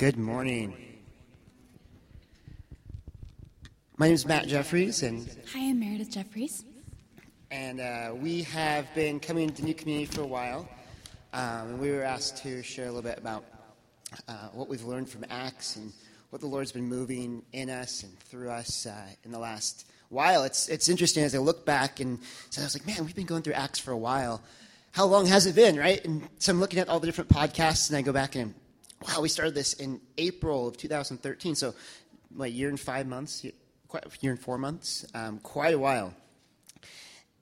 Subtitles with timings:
[0.00, 0.74] Good morning.
[3.98, 6.64] My name is Matt Jeffries, and Hi, I'm Meredith Jeffries.
[7.50, 10.66] and uh, we have been coming to the New Community for a while.
[11.34, 13.44] Um, and we were asked to share a little bit about
[14.26, 15.92] uh, what we've learned from Acts and
[16.30, 20.44] what the Lord's been moving in us and through us uh, in the last while.
[20.44, 23.26] It's it's interesting as I look back and so I was like, man, we've been
[23.26, 24.40] going through Acts for a while.
[24.92, 26.02] How long has it been, right?
[26.06, 28.54] And so I'm looking at all the different podcasts, and I go back and
[29.06, 31.54] wow, we started this in April of 2013.
[31.54, 31.74] So,
[32.34, 33.44] what year and five months,
[33.88, 36.14] quite year and four months, um, quite a while.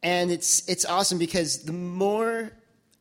[0.03, 2.53] And it's it's awesome because the more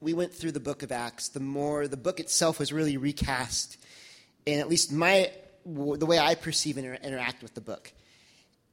[0.01, 3.77] we went through the book of Acts, the more the book itself was really recast,
[4.45, 5.31] in at least my
[5.65, 7.91] the way I perceive and inter- interact with the book.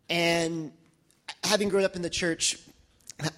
[0.09, 0.73] And
[1.43, 2.59] having grown up in the church,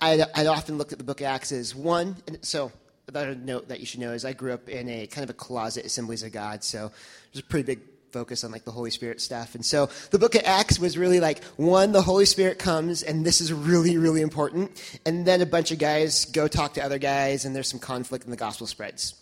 [0.01, 2.17] I'd, I'd often looked at the book of Acts as one.
[2.43, 2.71] So
[3.09, 5.35] another note that you should know is I grew up in a kind of a
[5.35, 6.91] closet Assemblies of God, so
[7.33, 7.81] there's a pretty big
[8.13, 9.55] focus on like the Holy Spirit stuff.
[9.55, 13.25] And so the book of Acts was really like one, the Holy Spirit comes, and
[13.25, 14.83] this is really, really important.
[15.05, 18.25] And then a bunch of guys go talk to other guys, and there's some conflict,
[18.25, 19.15] and the gospel spreads.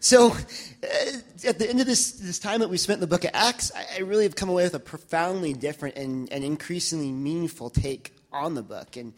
[0.00, 3.24] So, uh, at the end of this, this time that we spent in the book
[3.24, 7.10] of Acts, I, I really have come away with a profoundly different and, and increasingly
[7.10, 8.96] meaningful take on the book.
[8.96, 9.14] And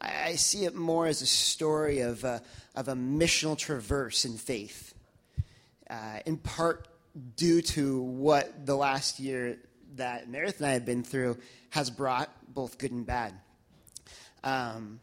[0.00, 2.42] I, I see it more as a story of a,
[2.74, 4.94] of a missional traverse in faith,
[5.88, 6.88] uh, in part
[7.36, 9.58] due to what the last year
[9.96, 11.38] that Meredith and I have been through
[11.70, 13.34] has brought, both good and bad.
[14.42, 15.00] Um,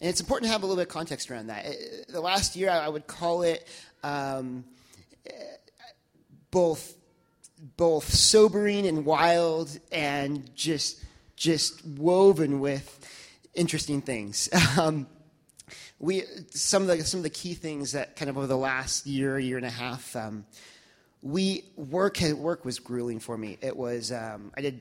[0.00, 1.66] and it's important to have a little bit of context around that.
[1.66, 3.66] It, the last year, I would call it
[4.02, 4.64] um,
[6.50, 6.96] both
[7.76, 11.02] both sobering and wild, and just
[11.36, 13.01] just woven with
[13.54, 14.48] interesting things.
[14.78, 15.06] Um,
[15.98, 19.06] we some of the some of the key things that kind of over the last
[19.06, 20.14] year year and a half.
[20.16, 20.44] Um,
[21.22, 23.58] we work work was grueling for me.
[23.60, 24.80] It was um, I did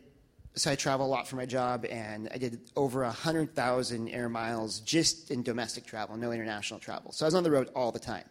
[0.56, 4.81] so I travel a lot for my job, and I did over 100,000 air miles
[4.81, 7.12] just in domestic travel, no international travel.
[7.13, 8.25] So I was on the road all the time.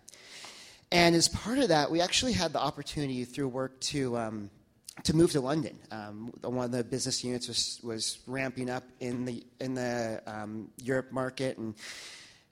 [0.93, 4.51] And as part of that, we actually had the opportunity through work to, um,
[5.05, 5.79] to move to London.
[5.91, 10.71] Um, one of the business units was, was ramping up in the, in the um,
[10.83, 11.75] Europe market and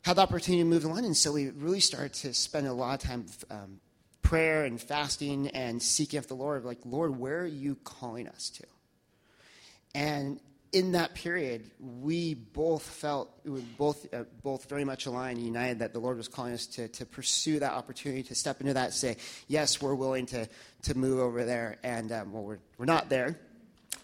[0.03, 1.14] had the opportunity to move to London.
[1.14, 3.81] So we really started to spend a lot of time um,
[4.22, 8.50] prayer and fasting and seeking after the Lord, like, Lord, where are you calling us
[8.50, 8.64] to?
[9.94, 10.41] And
[10.72, 15.92] in that period, we both felt we both uh, both very much aligned united that
[15.92, 18.92] the Lord was calling us to to pursue that opportunity to step into that.
[18.92, 20.48] Say, yes, we're willing to
[20.82, 23.38] to move over there, and um, well, we're we're not there,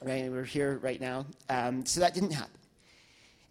[0.02, 0.30] right?
[0.30, 2.50] We're here right now, um, so that didn't happen.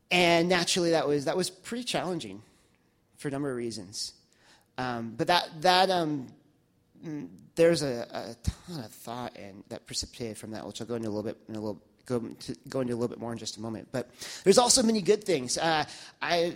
[0.09, 2.41] And naturally, that was that was pretty challenging
[3.17, 4.13] for a number of reasons.
[4.77, 6.27] Um, but that that um,
[7.05, 10.95] mm, there's a, a, ton of thought and that precipitated from that, which I'll go
[10.95, 13.31] into a little bit in a little go, to, go into a little bit more
[13.31, 13.87] in just a moment.
[13.91, 14.09] But
[14.43, 15.57] there's also many good things.
[15.57, 15.85] Uh,
[16.21, 16.53] I,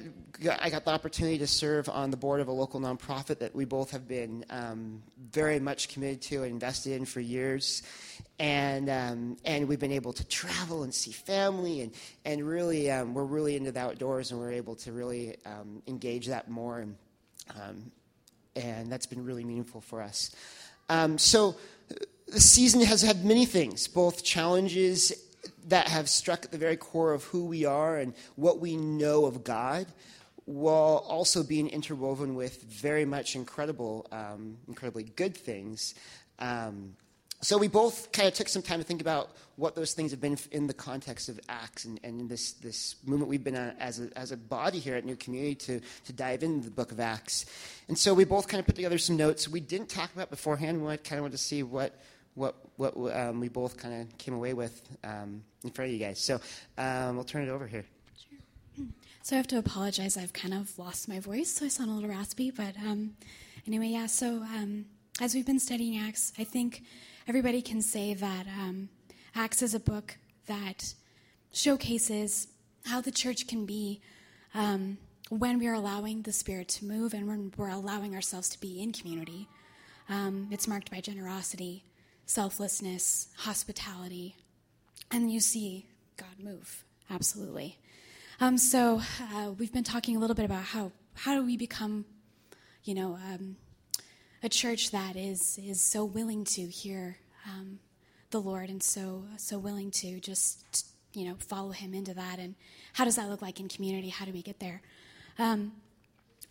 [0.59, 3.65] I got the opportunity to serve on the board of a local nonprofit that we
[3.65, 7.83] both have been um, very much committed to and invested in for years.
[8.39, 11.91] And, um, and we've been able to travel and see family, and,
[12.23, 16.27] and really, um, we're really into the outdoors, and we're able to really um, engage
[16.27, 16.79] that more.
[16.79, 16.95] And,
[17.59, 17.91] um,
[18.55, 20.35] and that's been really meaningful for us.
[20.87, 21.55] Um, so,
[22.27, 25.13] the season has had many things, both challenges
[25.67, 29.25] that have struck at the very core of who we are and what we know
[29.25, 29.85] of God,
[30.45, 35.93] while also being interwoven with very much incredible, um, incredibly good things.
[36.39, 36.95] Um,
[37.41, 40.19] so we both kind of took some time to think about what those things have
[40.19, 43.99] been in the context of Acts and, and this, this movement we've been on as
[43.99, 46.99] a, as a body here at New Community to, to dive into the book of
[46.99, 47.45] Acts.
[47.89, 50.83] And so we both kind of put together some notes we didn't talk about beforehand.
[50.83, 51.93] We kind of wanted to see what,
[52.37, 55.99] what, what um, we both kind of came away with um, in front of you
[55.99, 56.19] guys.
[56.19, 56.39] So
[56.77, 57.83] um, we'll turn it over here.
[58.15, 58.85] Sure.
[59.23, 60.17] So I have to apologize.
[60.17, 62.51] I've kind of lost my voice, so I sound a little raspy.
[62.51, 63.15] But um,
[63.65, 64.05] anyway, yeah.
[64.05, 64.85] So um,
[65.19, 66.83] as we've been studying Acts, I think
[67.27, 68.89] everybody can say that um,
[69.33, 70.93] Acts is a book that
[71.51, 72.47] showcases
[72.85, 73.99] how the church can be
[75.29, 78.81] when we are allowing the Spirit to move and when we're allowing ourselves to be
[78.81, 79.47] in community.
[80.51, 81.83] It's marked by generosity,
[82.27, 84.35] selflessness, hospitality,
[85.09, 85.87] and you see
[86.17, 86.83] God move.
[87.09, 87.79] Absolutely.
[88.39, 89.01] Um, so
[89.33, 92.05] uh, we've been talking a little bit about how how do we become,
[92.83, 93.55] you know, um,
[94.43, 97.79] a church that is is so willing to hear um,
[98.29, 102.39] the Lord and so so willing to just you know follow Him into that.
[102.39, 102.55] And
[102.93, 104.09] how does that look like in community?
[104.09, 104.81] How do we get there?
[105.39, 105.71] Um,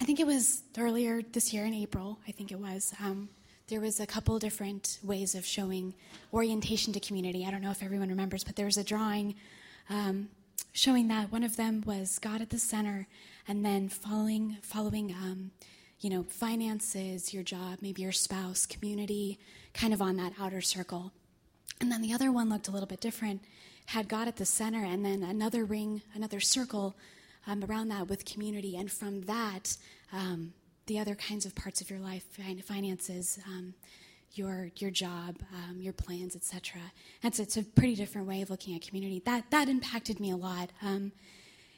[0.00, 2.19] I think it was earlier this year in April.
[2.26, 2.93] I think it was.
[3.68, 5.94] There was a couple different ways of showing
[6.32, 7.44] orientation to community.
[7.44, 9.34] I don't know if everyone remembers, but there was a drawing
[9.90, 10.28] um,
[10.72, 13.08] showing that one of them was God at the center,
[13.48, 15.50] and then following following um,
[15.98, 19.36] you know finances, your job, maybe your spouse, community,
[19.74, 21.10] kind of on that outer circle.
[21.80, 23.42] And then the other one looked a little bit different,
[23.86, 26.94] had God at the center, and then another ring, another circle
[27.48, 29.76] um, around that with community, and from that,
[30.12, 30.52] um,
[30.86, 32.24] the other kinds of parts of your life,
[32.64, 33.74] finances, um,
[34.32, 36.80] your your job, um, your plans, etc.
[37.22, 39.22] It's it's a pretty different way of looking at community.
[39.24, 40.70] That that impacted me a lot.
[40.82, 41.12] Um,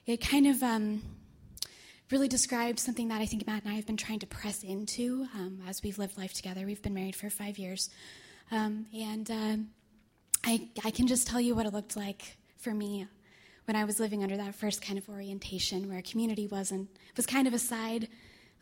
[0.07, 1.03] it kind of um,
[2.11, 5.27] really described something that I think Matt and I have been trying to press into
[5.35, 6.65] um, as we've lived life together.
[6.67, 7.91] We've been married for five years,
[8.51, 9.69] um, and um,
[10.45, 13.07] I I can just tell you what it looked like for me
[13.67, 17.47] when I was living under that first kind of orientation, where community wasn't was kind
[17.47, 18.09] of a side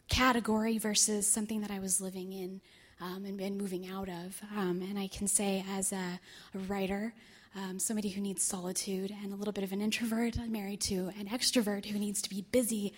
[0.09, 2.61] category versus something that I was living in
[3.01, 4.41] um, and, and, moving out of.
[4.57, 6.21] Um, and I can say, as a,
[6.55, 7.13] a writer,
[7.55, 11.11] um, somebody who needs solitude and a little bit of an introvert, I'm married to
[11.19, 12.95] an extrovert who needs to be busy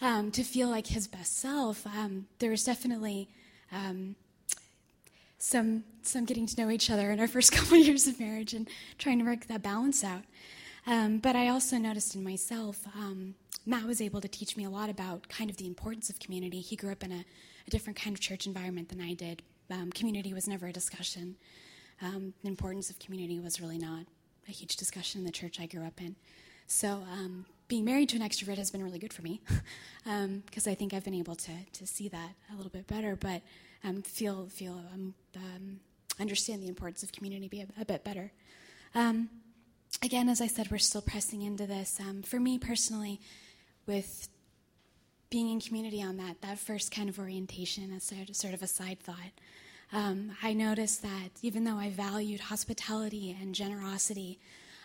[0.00, 1.86] um, to feel like his best self.
[1.86, 3.28] Um, there was definitely
[3.72, 4.16] um,
[5.38, 8.68] some some getting to know each other in our first couple years of marriage and
[8.98, 10.22] trying to work that balance out.
[10.86, 13.34] Um, but I also noticed in myself, um,
[13.68, 16.60] Matt was able to teach me a lot about kind of the importance of community.
[16.60, 17.24] He grew up in a,
[17.66, 19.42] a different kind of church environment than I did.
[19.70, 21.36] Um, community was never a discussion.
[22.00, 24.06] Um, the importance of community was really not
[24.48, 26.16] a huge discussion in the church I grew up in.
[26.66, 30.72] So um, being married to an extrovert has been really good for me because um,
[30.72, 33.42] I think I've been able to, to see that a little bit better, but
[34.04, 34.80] feel, feel
[36.18, 38.32] understand the importance of community a, a bit better.
[38.94, 39.28] Um,
[40.02, 41.98] again, as I said, we're still pressing into this.
[42.00, 43.20] Um, for me personally,
[43.88, 44.28] with
[45.30, 49.00] being in community on that, that first kind of orientation, as sort of a side
[49.00, 49.32] thought,
[49.92, 54.38] um, I noticed that even though I valued hospitality and generosity,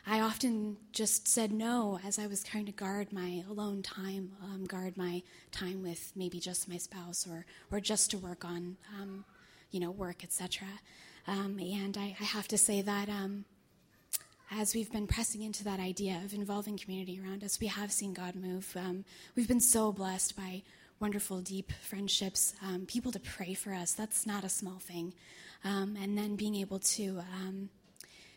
[0.08, 4.66] I often just said no as I was trying to guard my alone time, um,
[4.66, 5.22] guard my
[5.52, 9.24] time with maybe just my spouse or, or just to work on, um,
[9.72, 10.68] you know, work, etc.
[11.28, 13.46] Um, and I, I, have to say that um,
[14.60, 18.14] as we've been pressing into that idea of involving community around us, we have seen
[18.14, 18.76] God move.
[18.78, 19.04] Um,
[19.36, 20.62] we've been so blessed by
[21.00, 23.94] wonderful, deep friendships, um, people to pray for us.
[23.94, 25.14] That's not a small thing.
[25.64, 27.70] Um, and then being able to um,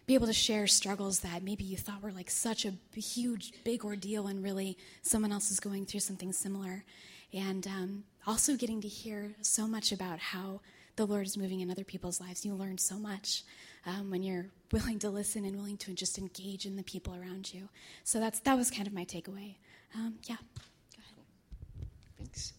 [0.07, 3.85] be able to share struggles that maybe you thought were like such a huge, big
[3.85, 6.85] ordeal, and really someone else is going through something similar.
[7.33, 10.61] And um, also getting to hear so much about how
[10.97, 12.45] the Lord is moving in other people's lives.
[12.45, 13.43] You learn so much
[13.85, 17.53] um, when you're willing to listen and willing to just engage in the people around
[17.53, 17.69] you.
[18.05, 19.57] So that's that was kind of my takeaway.
[19.95, 20.37] Um, yeah.
[20.37, 21.89] Go ahead.
[22.19, 22.53] Thanks.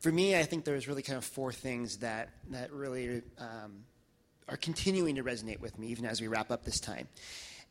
[0.00, 3.84] For me, I think there's really kind of four things that that really um,
[4.48, 7.08] are continuing to resonate with me, even as we wrap up this time.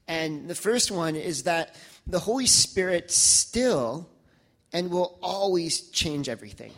[0.07, 1.75] And the first one is that
[2.07, 4.09] the Holy Spirit still
[4.73, 6.71] and will always change everything.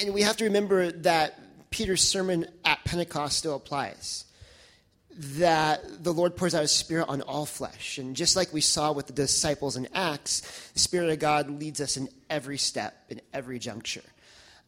[0.00, 1.38] And we have to remember that
[1.70, 4.24] Peter's sermon at Pentecost still applies.
[5.20, 7.98] That the Lord pours out his Spirit on all flesh.
[7.98, 11.80] And just like we saw with the disciples in Acts, the Spirit of God leads
[11.80, 14.04] us in every step, in every juncture.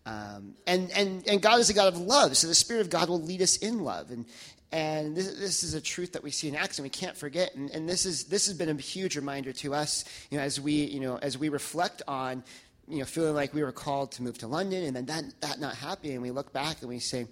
[0.07, 3.09] Um, and, and, and God is a God of love, so the Spirit of God
[3.09, 4.11] will lead us in love.
[4.11, 4.25] And,
[4.73, 7.55] and this, this, is a truth that we see in Acts, and we can't forget.
[7.55, 10.61] And, and, this is this has been a huge reminder to us, you know, as
[10.61, 12.45] we you know as we reflect on
[12.91, 15.61] you know, feeling like we were called to move to London and then that, that
[15.61, 16.15] not happening.
[16.15, 17.27] And we look back and we say,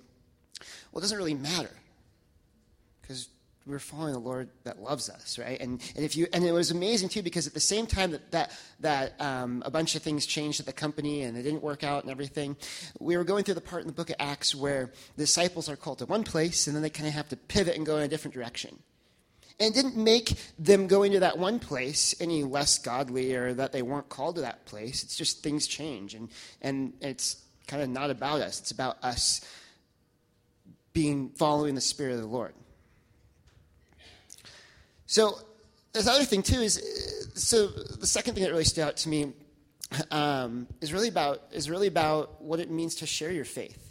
[0.92, 1.70] well, it doesn't really matter
[3.00, 3.28] because
[3.66, 5.60] we're following the Lord that loves us, right?
[5.60, 8.30] And, and if you and it was amazing too because at the same time that
[8.30, 11.84] that, that um, a bunch of things changed at the company and it didn't work
[11.84, 12.56] out and everything,
[12.98, 15.76] we were going through the part in the Book of Acts where the disciples are
[15.76, 18.02] called to one place and then they kind of have to pivot and go in
[18.02, 18.78] a different direction.
[19.60, 23.72] And it didn't make them going to that one place any less godly or that
[23.72, 25.02] they weren't called to that place.
[25.02, 26.14] It's just things change.
[26.14, 26.28] And,
[26.62, 29.44] and it's kind of not about us, it's about us
[30.92, 32.54] being following the Spirit of the Lord.
[35.06, 35.38] So,
[35.92, 36.82] this other thing, too, is
[37.34, 39.32] so the second thing that really stood out to me
[40.10, 43.87] um, is, really about, is really about what it means to share your faith.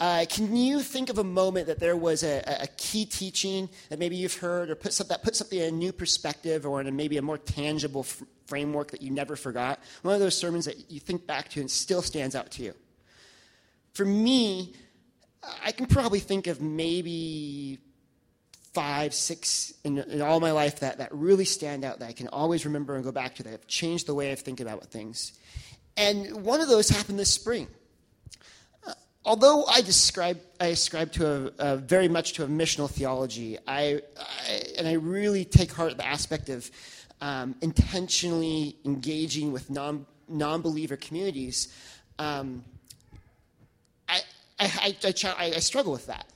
[0.00, 3.98] Uh, can you think of a moment that there was a, a key teaching that
[3.98, 6.86] maybe you've heard or put some, that put something in a new perspective or in
[6.86, 9.78] a, maybe a more tangible f- framework that you never forgot?
[10.00, 12.74] One of those sermons that you think back to and still stands out to you.
[13.92, 14.72] For me,
[15.62, 17.78] I can probably think of maybe
[18.72, 22.28] five, six in, in all my life that, that really stand out that I can
[22.28, 25.32] always remember and go back to that have changed the way I think about things.
[25.98, 27.66] And one of those happened this spring.
[29.24, 34.02] Although I describe I ascribe to a, a, very much to a missional theology, I,
[34.18, 36.70] I, and I really take heart the aspect of
[37.20, 41.74] um, intentionally engaging with non non believer communities.
[42.18, 42.64] Um,
[44.08, 44.20] I,
[44.58, 46.26] I, I, I struggle with that,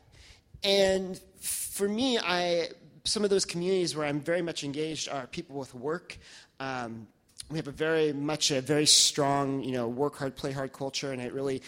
[0.63, 2.69] and for me, I
[3.05, 6.17] some of those communities where I'm very much engaged are people with work.
[6.59, 7.07] Um,
[7.51, 11.13] we have a very much a very strong you know work hard play hard culture
[11.13, 11.63] and it really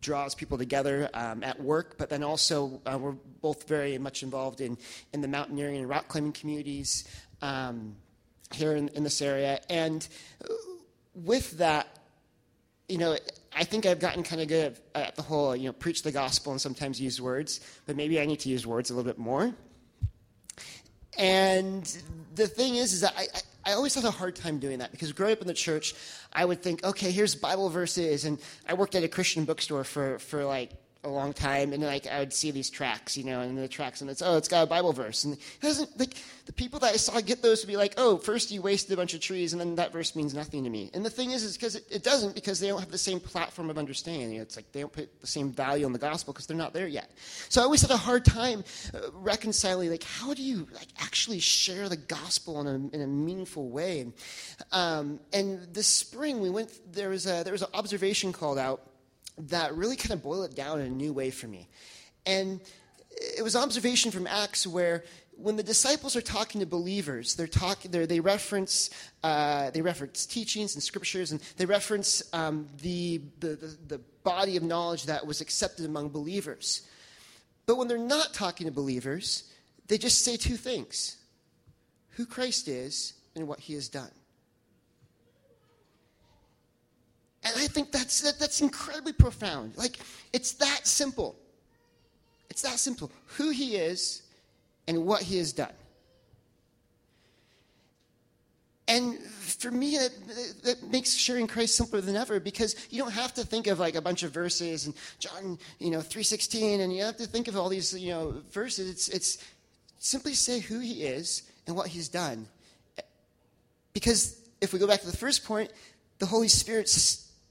[0.00, 1.96] draws people together um, at work.
[1.98, 4.76] But then also uh, we're both very much involved in
[5.12, 7.04] in the mountaineering and rock climbing communities
[7.40, 7.96] um,
[8.52, 9.60] here in, in this area.
[9.70, 10.06] And
[11.14, 11.98] with that
[12.88, 13.16] you know
[13.54, 16.52] i think i've gotten kind of good at the whole you know preach the gospel
[16.52, 19.54] and sometimes use words but maybe i need to use words a little bit more.
[21.18, 21.84] And
[22.34, 24.90] the thing is, is that I, I, I always had a hard time doing that
[24.90, 25.94] because growing up in the church,
[26.32, 28.38] I would think, okay, here's Bible verses, and
[28.68, 30.70] I worked at a Christian bookstore for for like
[31.04, 34.00] a long time, and like I would see these tracks, you know, and the tracks,
[34.02, 36.14] and it's oh, it's got a Bible verse, and it doesn't like
[36.46, 38.96] the people that I saw get those would be like, oh, first you wasted a
[38.96, 40.90] bunch of trees, and then that verse means nothing to me.
[40.94, 43.18] And the thing is, is because it, it, doesn't, because they don't have the same
[43.18, 44.38] platform of understanding.
[44.38, 46.86] It's like they don't put the same value on the gospel because they're not there
[46.86, 47.10] yet.
[47.48, 48.62] So I always had a hard time
[48.94, 53.06] uh, reconciling, like, how do you like actually share the gospel in a, in a
[53.06, 54.00] meaningful way?
[54.00, 54.12] And,
[54.70, 56.70] um, and this spring we went.
[56.92, 58.91] There was a, there was an observation called out
[59.38, 61.68] that really kind of boil it down in a new way for me.
[62.26, 62.60] And
[63.10, 65.04] it was observation from Acts where
[65.36, 68.90] when the disciples are talking to believers, they're talking, they're, they reference
[69.22, 74.62] uh, they reference teachings and scriptures, and they reference um, the, the, the body of
[74.62, 76.82] knowledge that was accepted among believers.
[77.66, 79.50] But when they're not talking to believers,
[79.88, 81.16] they just say two things:
[82.10, 84.10] who Christ is and what He has done.
[87.44, 89.76] And I think that's, that, that's incredibly profound.
[89.76, 89.98] Like,
[90.32, 91.36] it's that simple.
[92.50, 93.10] It's that simple.
[93.36, 94.22] Who he is
[94.86, 95.72] and what he has done.
[98.88, 100.10] And for me, that,
[100.64, 103.94] that makes sharing Christ simpler than ever because you don't have to think of like
[103.94, 107.56] a bunch of verses and John, you know, 3.16, and you have to think of
[107.56, 108.90] all these, you know, verses.
[108.90, 109.44] It's, it's
[109.98, 112.46] simply say who he is and what he's done.
[113.92, 115.72] Because if we go back to the first point,
[116.18, 116.88] the Holy Spirit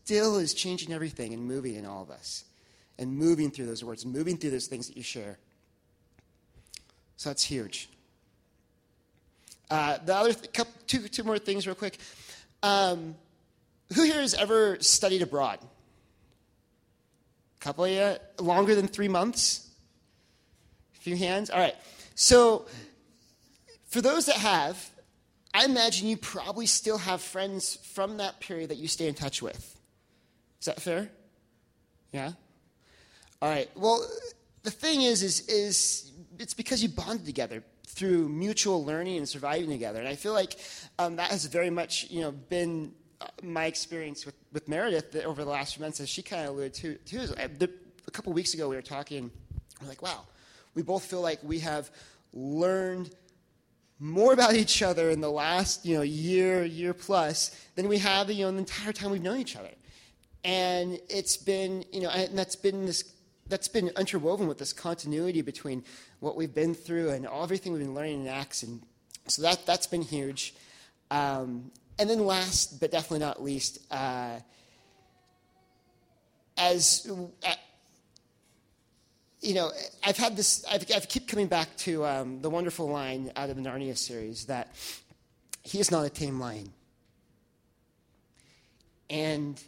[0.03, 2.46] still is changing everything and moving in all of us
[2.98, 5.38] and moving through those words, moving through those things that you share.
[7.17, 7.89] So that's huge.
[9.70, 11.98] Uh, the other th- couple, two, two more things, real quick.
[12.62, 13.15] Um,
[13.93, 15.60] who here has ever studied abroad?
[15.62, 18.15] A couple of you?
[18.43, 19.70] Longer than three months?
[20.96, 21.50] A few hands?
[21.50, 21.75] All right.
[22.15, 22.65] So,
[23.88, 24.89] for those that have,
[25.53, 29.41] I imagine you probably still have friends from that period that you stay in touch
[29.41, 29.70] with.
[30.62, 31.10] Is that fair?
[32.12, 32.34] Yeah?
[33.41, 33.68] All right.
[33.75, 34.08] Well,
[34.62, 39.70] the thing is, is, is it's because you bonded together through mutual learning and surviving
[39.70, 40.00] together.
[40.00, 40.58] And I feel like
[41.00, 45.44] um, that has very much, you know, been uh, my experience with, with Meredith over
[45.44, 46.96] the last few months, as she kind of alluded to.
[46.96, 47.68] to uh,
[48.08, 49.32] a couple weeks ago, we were talking,
[49.82, 50.25] we're like, wow,
[50.75, 51.89] we both feel like we have
[52.34, 53.15] learned
[54.00, 58.30] more about each other in the last, you know, year, year plus than we have,
[58.30, 59.70] you know, the entire time we've known each other
[60.43, 63.03] and it's been you know and that's been this
[63.48, 65.83] that's been interwoven with this continuity between
[66.19, 68.63] what we've been through and everything we've been learning in acts.
[68.63, 68.81] And
[69.27, 70.53] so that that's been huge.
[71.10, 74.39] Um, and then last but definitely not least uh,
[76.57, 77.12] as
[77.45, 77.53] uh,
[79.41, 79.71] you know
[80.03, 83.55] i've had this i've, I've keep coming back to um, the wonderful line out of
[83.55, 84.69] the narnia series that
[85.63, 86.74] he is not a tame lion.
[89.10, 89.62] And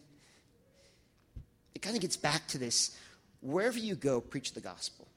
[1.84, 2.98] kind of gets back to this
[3.42, 5.08] wherever you go, preach the gospel.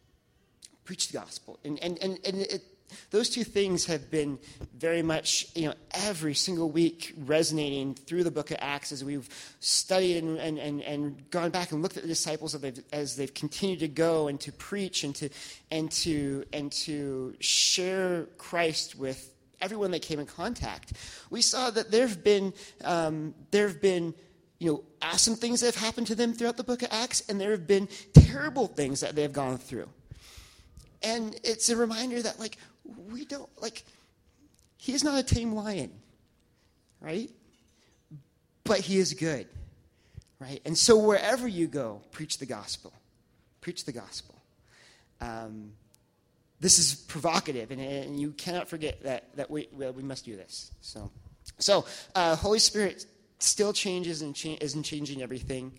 [0.85, 1.59] Preach the gospel.
[1.65, 2.63] And, and, and, and it,
[3.11, 4.39] those two things have been
[4.77, 9.29] very much, you know, every single week resonating through the book of Acts as we've
[9.61, 13.17] studied and, and, and, and gone back and looked at the disciples as they've, as
[13.17, 15.29] they've continued to go and to preach and to,
[15.71, 20.93] and, to, and to share Christ with everyone they came in contact.
[21.31, 22.53] We saw that there have been,
[22.85, 24.15] um, there have been
[24.59, 27.41] you know, awesome things that have happened to them throughout the book of Acts, and
[27.41, 29.89] there have been terrible things that they've gone through.
[31.03, 32.57] And it's a reminder that, like,
[33.11, 33.85] we don't, like,
[34.77, 35.91] he is not a tame lion,
[37.01, 37.31] right?
[38.65, 39.47] But he is good,
[40.39, 40.61] right?
[40.65, 42.93] And so wherever you go, preach the gospel.
[43.61, 44.35] Preach the gospel.
[45.21, 45.73] Um,
[46.61, 50.71] this is provocative, and, and, you cannot forget that, that we, we must do this.
[50.81, 51.11] So,
[51.59, 51.85] so
[52.15, 53.05] uh, Holy Spirit
[53.39, 55.73] still changes and cha- isn't changing everything.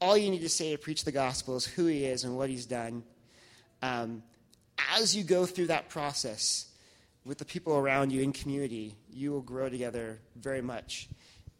[0.00, 2.48] all you need to say to preach the gospel is who he is and what
[2.48, 3.02] he's done.
[3.82, 4.22] Um,
[4.96, 6.66] as you go through that process
[7.26, 11.08] with the people around you in community, you will grow together very much.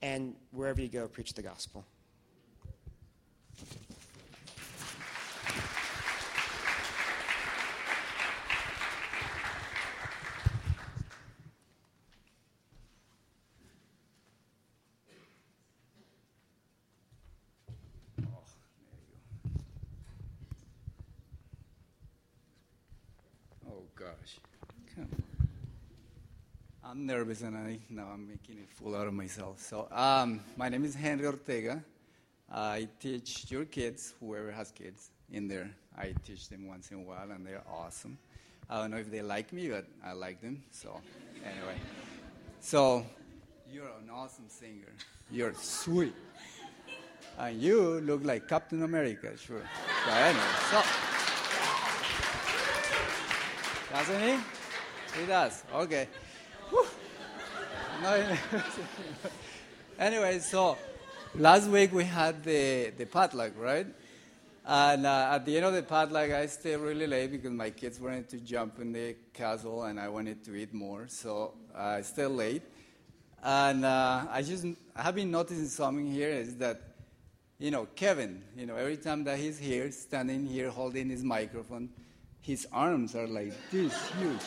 [0.01, 1.85] And wherever you go, preach the gospel.
[26.91, 29.61] I'm nervous and I now I'm making a fool out of myself.
[29.61, 31.85] So um, my name is Henry Ortega.
[32.53, 35.71] I teach your kids, whoever has kids in there.
[35.97, 38.19] I teach them once in a while, and they're awesome.
[38.69, 40.65] I don't know if they like me, but I like them.
[40.73, 41.01] So
[41.45, 41.79] anyway,
[42.59, 43.07] so
[43.73, 44.93] you're an awesome singer.
[45.31, 46.15] You're sweet,
[47.39, 49.63] and you look like Captain America, sure.
[50.07, 50.43] But anyway,
[50.73, 50.83] so
[53.95, 55.21] doesn't he?
[55.21, 55.63] He does.
[55.73, 56.09] Okay.
[58.03, 58.37] No,
[59.99, 60.79] anyway, so
[61.35, 63.87] last week we had the, the potluck, right?
[64.65, 68.01] And uh, at the end of the potluck, I stayed really late because my kids
[68.01, 71.09] wanted to jump in the castle and I wanted to eat more.
[71.09, 72.63] So I stayed late.
[73.43, 74.65] And uh, I just
[74.97, 76.81] I have been noticing something here is that,
[77.59, 81.91] you know, Kevin, you know, every time that he's here, standing here holding his microphone,
[82.41, 84.41] his arms are like this huge.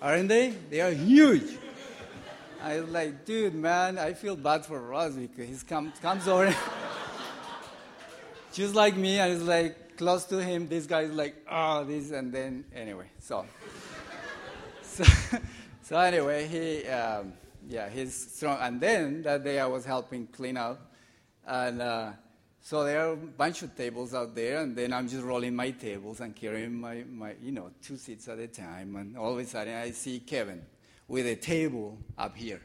[0.00, 0.54] Aren't they?
[0.70, 1.58] They are huge.
[2.62, 6.54] I was like, dude, man, I feel bad for because he come, comes over
[8.52, 9.18] just like me.
[9.18, 10.68] I was like close to him.
[10.68, 13.46] This guy is like, oh, this, and then anyway, so
[14.82, 15.02] so,
[15.82, 17.32] so anyway, he um,
[17.68, 18.58] yeah, he's strong.
[18.60, 20.92] And then that day I was helping clean up,
[21.44, 22.12] and uh,
[22.60, 25.72] so there are a bunch of tables out there, and then I'm just rolling my
[25.72, 29.38] tables and carrying my, my you know two seats at a time, and all of
[29.40, 30.62] a sudden I see Kevin
[31.12, 32.62] with a table up here.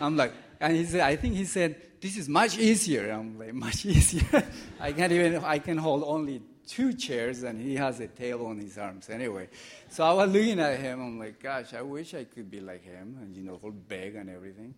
[0.00, 3.10] I'm like, and he said, I think he said, this is much easier.
[3.10, 4.44] I'm like, much easier.
[4.80, 8.60] I can't even, I can hold only two chairs and he has a table on
[8.60, 9.50] his arms anyway.
[9.90, 12.82] So I was looking at him, I'm like, gosh, I wish I could be like
[12.82, 14.72] him and, you know, whole big and everything.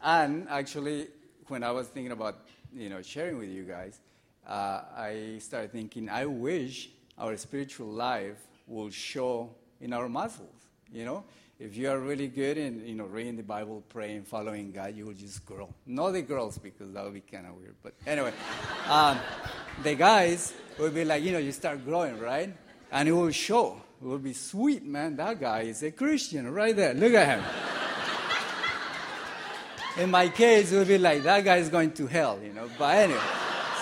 [0.00, 1.08] And actually,
[1.48, 3.98] when I was thinking about, you know, sharing with you guys,
[4.46, 8.38] uh, I started thinking, I wish our spiritual life
[8.68, 10.50] will show in our muscles.
[10.92, 11.24] You know,
[11.58, 15.06] if you are really good in you know reading the Bible, praying, following God, you
[15.06, 15.72] will just grow.
[15.86, 17.74] Not the girls because that would be kind of weird.
[17.82, 18.32] But anyway,
[18.88, 19.18] um,
[19.82, 22.54] the guys will be like, you know, you start growing, right?
[22.92, 23.80] And it will show.
[24.00, 25.16] It will be sweet, man.
[25.16, 26.92] That guy is a Christian right there.
[26.94, 27.44] Look at him.
[30.04, 32.68] in my case, it will be like that guy is going to hell, you know.
[32.78, 33.20] But anyway,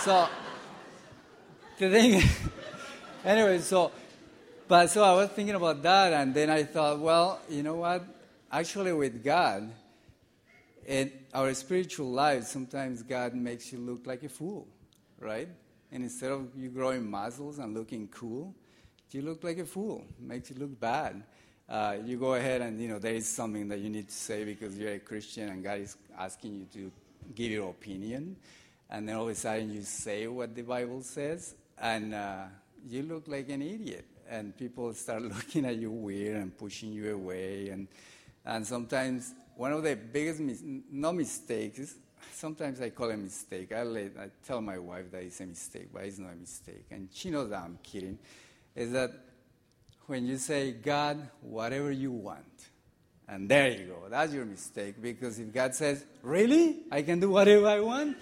[0.01, 0.29] so
[1.79, 2.23] the thing,
[3.25, 3.91] anyway, so
[4.67, 8.05] but so I was thinking about that, and then I thought, well, you know what?
[8.51, 9.71] Actually, with God,
[10.87, 14.67] in our spiritual life, sometimes God makes you look like a fool,
[15.19, 15.49] right?
[15.93, 18.55] And instead of you growing muscles and looking cool,
[19.11, 20.05] you look like a fool.
[20.19, 21.23] Makes you look bad.
[21.69, 24.45] Uh, you go ahead and you know there is something that you need to say
[24.45, 26.93] because you're a Christian and God is asking you to
[27.35, 28.37] give your opinion,
[28.91, 32.45] and then all of a sudden you say what the Bible says, and uh,
[32.89, 37.15] you look like an idiot and people start looking at you weird and pushing you
[37.15, 37.69] away.
[37.69, 37.89] And,
[38.45, 41.95] and sometimes one of the biggest, mis- no mistakes,
[42.33, 43.73] sometimes I call it a mistake.
[43.73, 46.87] I, let, I tell my wife that it's a mistake, but it's not a mistake.
[46.91, 48.19] And she knows that I'm kidding.
[48.75, 49.13] Is that
[50.07, 52.45] when you say, God, whatever you want,
[53.27, 55.01] and there you go, that's your mistake.
[55.01, 56.81] Because if God says, Really?
[56.91, 58.17] I can do whatever I want?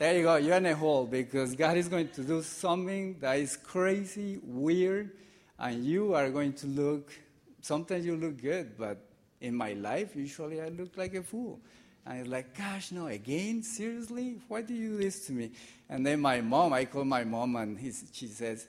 [0.00, 3.38] There you go, you're in a hole because God is going to do something that
[3.38, 5.10] is crazy, weird,
[5.58, 7.12] and you are going to look,
[7.60, 8.96] sometimes you look good, but
[9.42, 11.60] in my life, usually I look like a fool.
[12.06, 13.62] And it's like, gosh, no, again?
[13.62, 14.38] Seriously?
[14.48, 15.50] Why do you do this to me?
[15.90, 17.78] And then my mom, I call my mom, and
[18.10, 18.68] she says,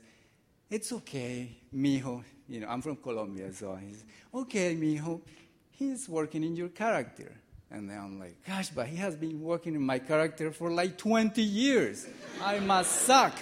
[0.69, 2.25] It's okay, mijo.
[2.49, 5.21] You know, I'm from Colombia, so he's, okay, mijo.
[5.69, 7.31] He's working in your character.
[7.71, 10.97] And then I'm like, gosh, but he has been working in my character for like
[10.97, 12.05] 20 years.
[12.43, 13.33] I must suck.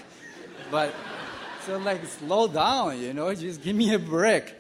[0.70, 0.94] But
[1.66, 4.54] so like, slow down, you know, just give me a break.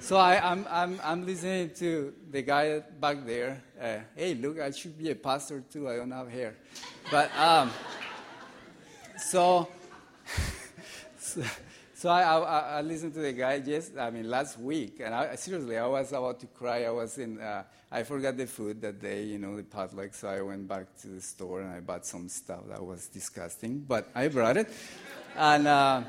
[0.00, 3.62] So I, am I'm, I'm, I'm listening to the guy back there.
[3.80, 5.88] Uh, hey, look, I should be a pastor too.
[5.90, 6.54] I don't have hair.
[7.10, 7.70] But um,
[9.18, 9.68] so,
[11.18, 11.42] so,
[12.00, 15.34] So I, I, I, listened to the guy just, I mean, last week, and I,
[15.34, 16.84] seriously, I was about to cry.
[16.84, 20.26] I was in, uh, I forgot the food that day, you know, the potluck, so
[20.28, 24.08] I went back to the store and I bought some stuff that was disgusting, but
[24.14, 24.70] I brought it.
[25.36, 26.02] and uh,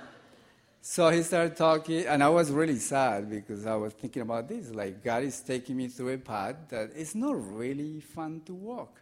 [0.80, 4.74] so he started talking, and I was really sad because I was thinking about this.
[4.74, 9.02] Like, God is taking me through a path that is not really fun to walk.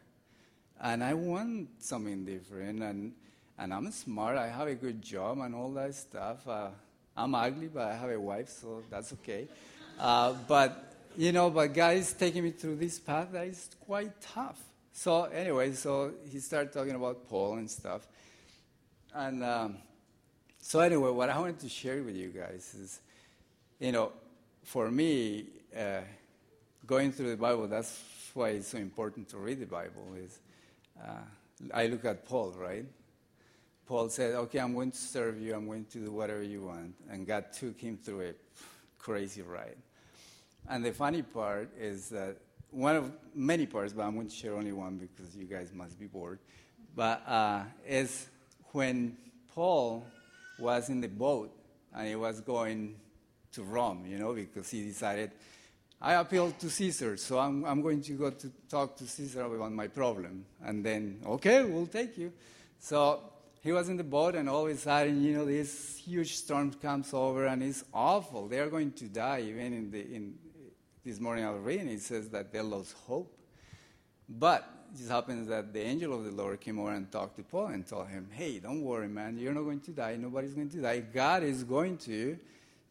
[0.82, 2.82] And I want something different.
[2.82, 3.14] And
[3.60, 4.38] and I'm smart.
[4.38, 6.48] I have a good job and all that stuff.
[6.48, 6.70] Uh,
[7.16, 9.48] I'm ugly, but I have a wife, so that's okay.
[10.00, 14.22] Uh, but you know, but God is taking me through this path that is quite
[14.22, 14.60] tough.
[14.94, 18.08] So anyway, so he started talking about Paul and stuff,
[19.14, 19.78] and um,
[20.62, 23.02] so anyway, what I wanted to share with you guys is,
[23.80, 24.14] you know,
[24.64, 26.02] for me, uh,
[26.86, 28.02] going through the Bible, that's
[28.34, 30.16] why it's so important to read the Bible.
[30.18, 30.40] Is
[31.02, 31.24] uh,
[31.74, 32.86] I look at Paul, right?
[33.90, 36.94] Paul said, Okay, I'm going to serve you, I'm going to do whatever you want.
[37.10, 38.34] And God took him through a
[39.00, 39.78] crazy ride.
[40.70, 42.38] And the funny part is that
[42.70, 46.00] one of many parts, but I'm going to share only one because you guys must
[46.00, 46.38] be bored.
[46.96, 48.28] But uh, is
[48.74, 49.18] when
[49.56, 50.06] Paul
[50.60, 51.52] was in the boat
[51.92, 52.96] and he was going
[53.54, 55.32] to Rome, you know, because he decided,
[56.00, 59.72] I appeal to Caesar, so I'm, I'm going to go to talk to Caesar about
[59.72, 60.46] my problem.
[60.64, 62.32] And then, okay, we'll take you.
[62.78, 63.24] So
[63.62, 66.72] he was in the boat, and all of a sudden, you know, this huge storm
[66.74, 68.48] comes over, and it's awful.
[68.48, 69.44] They are going to die.
[69.48, 70.36] Even in, the, in
[71.04, 73.38] this morning I was reading, it says that they lost hope.
[74.30, 77.44] But it just happens that the angel of the Lord came over and talked to
[77.44, 79.38] Paul and told him, "Hey, don't worry, man.
[79.38, 80.16] You're not going to die.
[80.16, 81.00] Nobody's going to die.
[81.00, 82.38] God is going to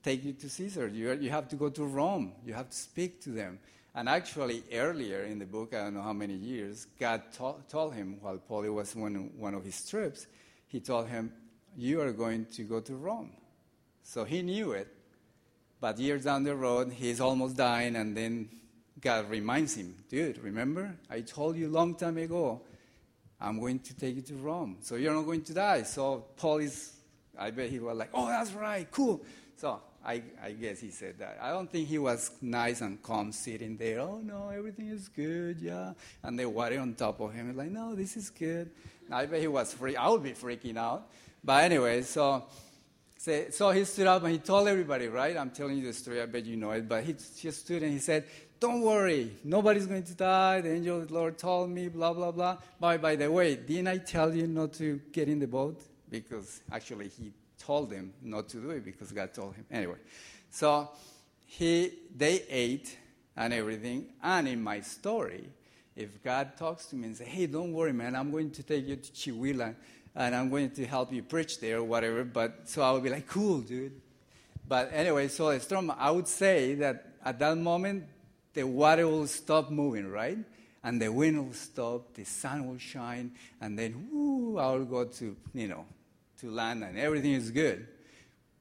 [0.03, 0.89] take you to Caesar.
[0.89, 2.33] You, you have to go to Rome.
[2.45, 3.59] You have to speak to them."
[3.95, 7.95] And actually, earlier in the book, I don't know how many years, God to- told
[7.95, 10.27] him while Paul was on one of his trips
[10.69, 11.33] he told him,
[11.77, 13.33] You are going to go to Rome.
[14.03, 14.89] So he knew it.
[15.81, 18.49] But years down the road, he's almost dying, and then
[19.01, 20.95] God reminds him, Dude, remember?
[21.11, 22.63] I told you long time ago,
[23.41, 24.79] I'm going to take you to Rome.
[24.81, 25.83] So you're not going to die.
[25.83, 26.93] So Paul is,
[27.39, 29.25] I bet he was like, Oh, that's right, cool.
[29.57, 31.39] So I, I, guess he said that.
[31.43, 34.01] I don't think he was nice and calm sitting there.
[34.01, 35.93] Oh no, everything is good, yeah.
[36.23, 37.49] And the water on top of him.
[37.49, 38.71] He's Like, no, this is good.
[39.11, 39.97] I bet he was free.
[39.97, 41.09] I would be freaking out.
[41.43, 42.45] But anyway, so
[43.19, 45.37] so he stood up and he told everybody, right?
[45.37, 46.23] I'm telling you the story.
[46.23, 46.89] I bet you know it.
[46.89, 48.25] But he just stood and he said,
[48.61, 50.61] "Don't worry, nobody's going to die.
[50.61, 53.89] The angel of the Lord told me, blah blah blah." By by the way, didn't
[53.89, 55.81] I tell you not to get in the boat?
[56.09, 57.33] Because actually he
[57.69, 59.67] told him not to do it because God told him.
[59.71, 60.01] Anyway,
[60.51, 60.89] so
[61.45, 62.97] he they ate
[63.37, 64.07] and everything.
[64.23, 65.45] And in my story,
[65.95, 68.89] if God talks to me and say, "Hey, don't worry, man, I'm going to take
[68.89, 69.75] you to Chihuahua
[70.15, 73.11] and I'm going to help you preach there or whatever," but so I would be
[73.11, 74.01] like, "Cool, dude."
[74.67, 78.05] But anyway, so storm, I would say that at that moment
[78.55, 80.39] the water will stop moving, right?
[80.83, 85.05] And the wind will stop, the sun will shine, and then whoo, I will go
[85.05, 85.85] to, you know,
[86.41, 87.87] to land and everything is good.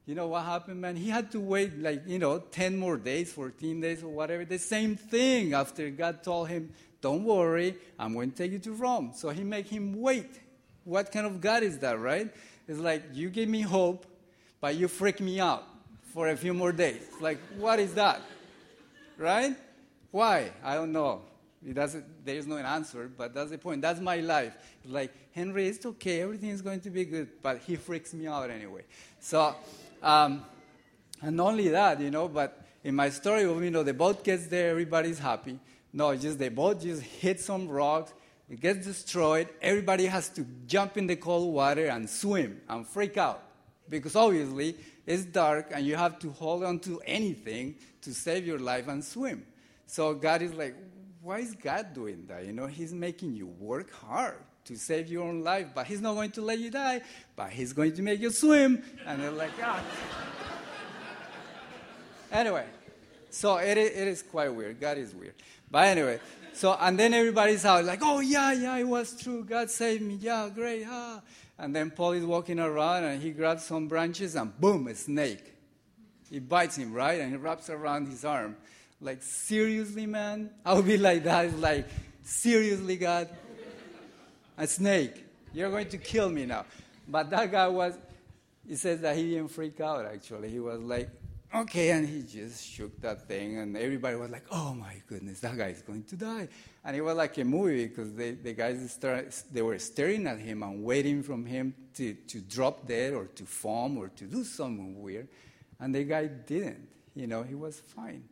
[0.06, 0.96] You know what happened, man?
[0.96, 4.44] He had to wait like, you know, 10 more days, 14 days or whatever.
[4.44, 8.72] The same thing after God told him, don't worry, I'm going to take you to
[8.72, 9.12] Rome.
[9.14, 10.40] So he made him wait.
[10.84, 12.32] What kind of God is that, right?
[12.66, 14.06] It's like, you give me hope,
[14.60, 15.64] but you freak me out
[16.14, 17.02] for a few more days.
[17.20, 18.22] Like, what is that?
[19.18, 19.54] Right?
[20.10, 20.50] Why?
[20.64, 21.20] I don't know.
[21.66, 23.82] It doesn't, there is no answer, but that's the point.
[23.82, 24.54] That's my life.
[24.86, 26.22] Like, Henry, it's okay.
[26.22, 28.82] Everything is going to be good, but he freaks me out anyway.
[29.18, 29.56] So,
[30.02, 30.44] um,
[31.20, 34.46] and not only that, you know, but in my story, you know, the boat gets
[34.46, 35.58] there, everybody's happy.
[35.92, 38.12] No, just the boat just hits some rocks,
[38.48, 39.48] it gets destroyed.
[39.60, 43.42] Everybody has to jump in the cold water and swim and freak out
[43.88, 48.58] because obviously it's dark and you have to hold on to anything to save your
[48.58, 49.44] life and swim.
[49.86, 50.74] So God is like,
[51.28, 52.46] why is God doing that?
[52.46, 56.14] You know, He's making you work hard to save your own life, but He's not
[56.14, 57.02] going to let you die,
[57.36, 58.82] but He's going to make you swim.
[59.04, 59.84] And they're like, ah.
[62.32, 62.64] anyway,
[63.28, 64.80] so it, it is quite weird.
[64.80, 65.34] God is weird.
[65.70, 66.18] But anyway,
[66.54, 69.44] so, and then everybody's out like, oh, yeah, yeah, it was true.
[69.44, 70.14] God saved me.
[70.14, 70.86] Yeah, great.
[70.88, 71.20] Ah.
[71.58, 75.52] And then Paul is walking around and he grabs some branches and boom, a snake.
[76.30, 77.20] He bites him, right?
[77.20, 78.56] And he wraps around his arm.
[79.00, 80.50] Like, seriously, man?
[80.64, 81.58] I would be like that.
[81.58, 81.86] Like,
[82.22, 83.28] seriously, God?
[84.56, 85.24] A snake.
[85.52, 86.64] You're going to kill me now.
[87.06, 87.96] But that guy was,
[88.66, 90.50] he says that he didn't freak out, actually.
[90.50, 91.08] He was like,
[91.54, 95.56] okay, and he just shook that thing, and everybody was like, oh my goodness, that
[95.56, 96.48] guy is going to die.
[96.84, 100.38] And it was like a movie because they, the guys started, they were staring at
[100.38, 104.44] him and waiting from him to, to drop dead or to foam or to do
[104.44, 105.28] something weird.
[105.80, 106.88] And the guy didn't.
[107.14, 108.24] You know, he was fine.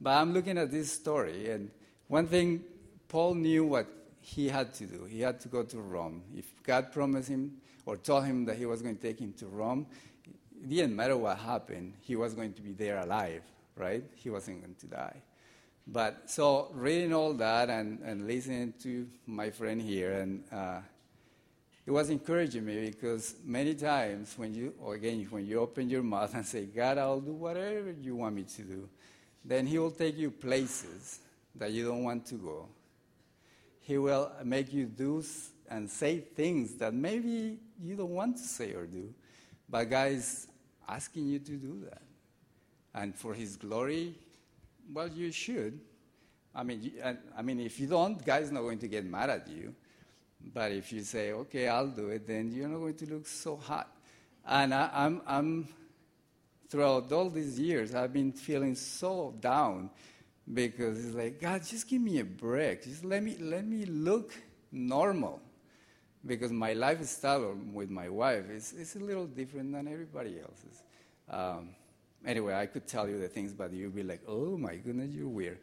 [0.00, 1.70] But I'm looking at this story, and
[2.08, 2.62] one thing,
[3.08, 3.86] Paul knew what
[4.20, 5.04] he had to do.
[5.04, 6.22] He had to go to Rome.
[6.36, 9.46] If God promised him or told him that he was going to take him to
[9.46, 9.86] Rome,
[10.62, 13.42] it didn't matter what happened, he was going to be there alive,
[13.76, 14.02] right?
[14.16, 15.22] He wasn't going to die.
[15.86, 20.80] But so reading all that and, and listening to my friend here, and uh,
[21.86, 26.34] it was encouraging me because many times when you, again, when you open your mouth
[26.34, 28.88] and say, God, I'll do whatever you want me to do,
[29.46, 31.20] then He will take you places
[31.54, 32.68] that you don't want to go.
[33.80, 35.22] He will make you do
[35.70, 39.14] and say things that maybe you don't want to say or do.
[39.68, 40.48] But God is
[40.88, 42.02] asking you to do that.
[42.94, 44.14] And for His glory,
[44.92, 45.78] well, you should.
[46.54, 46.92] I mean,
[47.36, 49.74] I mean, if you don't, God is not going to get mad at you.
[50.54, 53.56] But if you say, okay, I'll do it, then you're not going to look so
[53.56, 53.88] hot.
[54.46, 55.68] And I, I'm, I'm,
[56.68, 59.90] throughout all these years, I've been feeling so down
[60.52, 62.84] because it's like, God, just give me a break.
[62.84, 64.32] Just let me, let me look
[64.72, 65.40] normal
[66.24, 70.82] because my lifestyle with my wife is, is a little different than everybody else's.
[71.30, 71.70] Um,
[72.24, 75.28] anyway, I could tell you the things, but you'd be like, oh my goodness, you're
[75.28, 75.58] weird.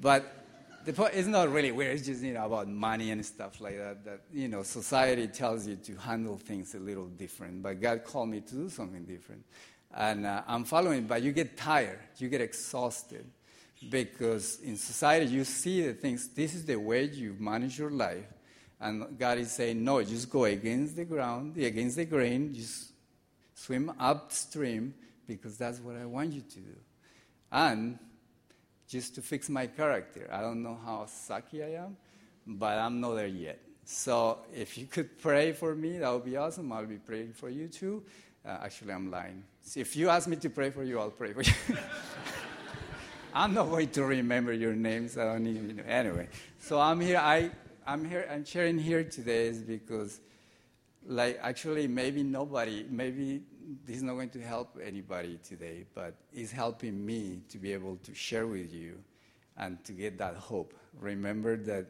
[0.00, 0.46] But
[0.84, 1.96] the point is not really weird.
[1.96, 4.04] It's just you know about money and stuff like that.
[4.04, 8.28] That you know, society tells you to handle things a little different, but God called
[8.28, 9.44] me to do something different,
[9.96, 11.06] and uh, I'm following.
[11.06, 13.24] But you get tired, you get exhausted,
[13.90, 16.28] because in society you see the things.
[16.28, 18.26] This is the way you manage your life,
[18.80, 22.92] and God is saying, no, just go against the ground, against the grain, just
[23.54, 24.94] swim upstream,
[25.26, 26.76] because that's what I want you to do.
[27.50, 27.98] And
[28.88, 30.28] just to fix my character.
[30.32, 31.96] I don't know how sucky I am,
[32.46, 33.60] but I'm not there yet.
[33.84, 36.72] So if you could pray for me, that would be awesome.
[36.72, 38.02] I'll be praying for you too.
[38.44, 39.42] Uh, actually, I'm lying.
[39.74, 41.52] If you ask me to pray for you, I'll pray for you.
[43.34, 45.18] I'm not going to remember your names.
[45.18, 45.82] I don't even know.
[45.86, 47.18] Anyway, so I'm here.
[47.18, 47.50] I
[47.88, 50.20] I'm here, I'm sharing here today is because,
[51.06, 53.42] like, actually, maybe nobody, maybe
[53.84, 57.96] this is not going to help anybody today, but it's helping me to be able
[58.02, 58.98] to share with you
[59.56, 60.74] and to get that hope.
[60.98, 61.86] Remember that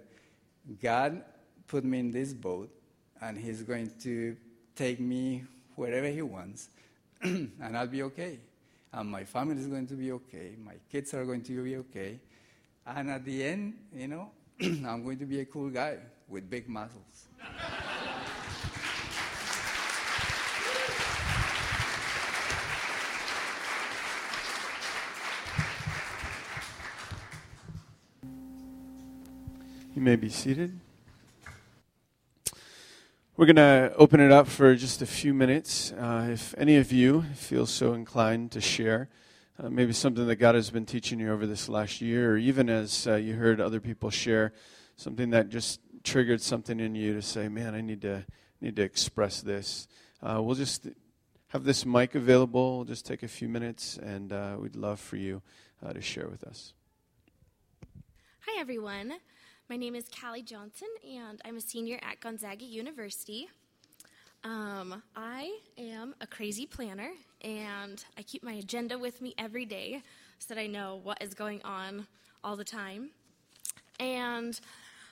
[0.82, 1.22] God
[1.66, 2.68] put me in this boat,
[3.22, 4.36] and He's going to
[4.74, 5.44] take me
[5.76, 6.68] wherever He wants,
[7.60, 8.38] and I'll be okay.
[8.92, 10.54] And my family is going to be okay.
[10.62, 12.20] My kids are going to be okay.
[12.86, 16.68] And at the end, you know, I'm going to be a cool guy with big
[16.68, 17.28] muscles.
[29.94, 30.78] You may be seated.
[33.38, 35.92] We're going to open it up for just a few minutes.
[35.92, 39.10] Uh, if any of you feel so inclined to share,
[39.62, 42.70] uh, maybe something that God has been teaching you over this last year, or even
[42.70, 44.54] as uh, you heard other people share,
[44.96, 48.24] something that just triggered something in you to say, "Man, I need to
[48.62, 49.86] need to express this."
[50.22, 50.88] Uh, we'll just
[51.48, 52.76] have this mic available.
[52.76, 55.42] We'll just take a few minutes, and uh, we'd love for you
[55.84, 56.72] uh, to share with us.
[58.46, 59.12] Hi, everyone.
[59.68, 63.48] My name is Callie Johnson, and I'm a senior at Gonzaga University.
[64.44, 67.10] Um, I am a crazy planner,
[67.42, 70.02] and I keep my agenda with me every day
[70.38, 72.06] so that I know what is going on
[72.44, 73.10] all the time.
[73.98, 74.60] And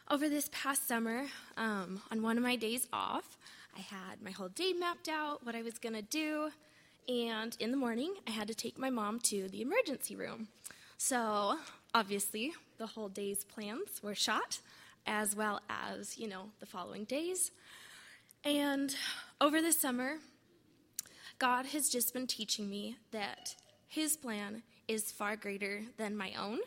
[0.09, 1.25] over this past summer,
[1.57, 3.37] um, on one of my days off,
[3.77, 6.51] I had my whole day mapped out, what I was going to do,
[7.09, 10.47] and in the morning, I had to take my mom to the emergency room.
[10.97, 11.59] So,
[11.95, 14.59] obviously, the whole day's plans were shot,
[15.07, 17.53] as well as, you know, the following days.
[18.45, 18.95] And
[19.41, 20.17] over the summer,
[21.39, 23.55] God has just been teaching me that
[23.87, 26.59] His plan is far greater than my own,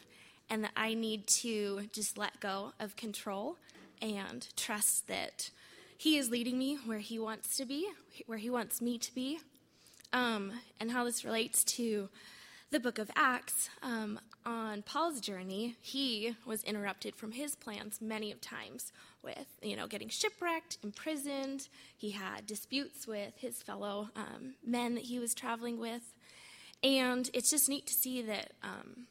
[0.50, 3.58] and that I need to just let go of control
[4.02, 5.52] and trust that
[5.98, 7.88] He is leading me where He wants to be,
[8.28, 9.40] where He wants me to be.
[10.14, 12.08] Um, and how this relates to
[12.70, 18.32] the book of Acts, um, on Paul's journey, he was interrupted from his plans many
[18.32, 18.92] of times
[19.24, 21.70] with, you know, getting shipwrecked, imprisoned.
[21.96, 26.14] He had disputes with his fellow um, men that he was traveling with.
[26.84, 29.08] And it's just neat to see that um,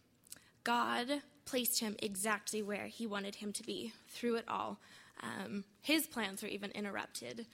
[0.64, 4.78] God placed him exactly where he wanted him to be through it all.
[5.22, 7.46] Um, his plans were even interrupted.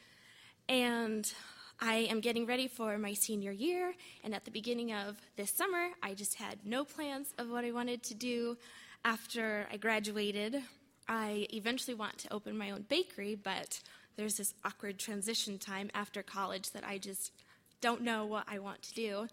[0.69, 1.33] And
[1.81, 5.89] I am getting ready for my senior year, and at the beginning of this summer,
[6.03, 8.57] I just had no plans of what I wanted to do
[9.05, 10.63] after I graduated.
[11.09, 13.81] I eventually want to open my own bakery, but
[14.17, 17.33] there's this awkward transition time after college that I just
[17.81, 19.29] don't know what I want to do.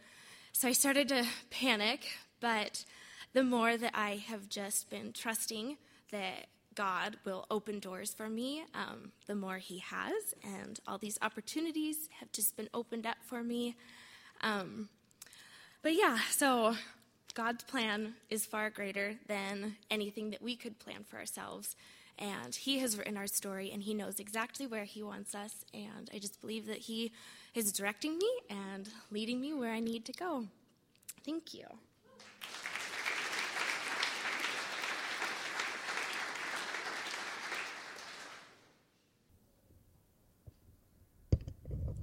[0.51, 2.07] So I started to panic,
[2.39, 2.85] but
[3.33, 5.77] the more that I have just been trusting
[6.11, 6.47] that
[6.79, 10.33] God will open doors for me, um, the more He has.
[10.45, 13.75] And all these opportunities have just been opened up for me.
[14.39, 14.87] Um,
[15.81, 16.75] but yeah, so
[17.33, 21.75] God's plan is far greater than anything that we could plan for ourselves.
[22.17, 25.65] And He has written our story, and He knows exactly where He wants us.
[25.73, 27.11] And I just believe that He
[27.53, 30.45] is directing me and leading me where I need to go.
[31.25, 31.65] Thank you.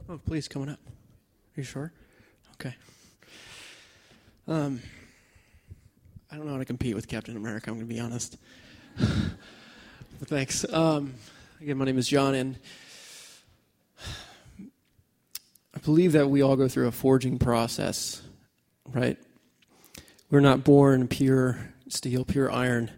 [0.09, 0.79] Oh, please, coming up.
[0.87, 1.93] Are you sure?
[2.53, 2.77] Okay.
[4.47, 4.81] Um,
[6.31, 7.71] I don't know how to compete with Captain America.
[7.71, 8.37] I'm going to be honest.
[8.97, 10.65] but thanks.
[10.73, 11.15] Um,
[11.61, 12.57] again, my name is John, and
[15.75, 18.23] I believe that we all go through a forging process,
[18.93, 19.19] right?
[20.31, 22.93] We're not born pure steel, pure iron.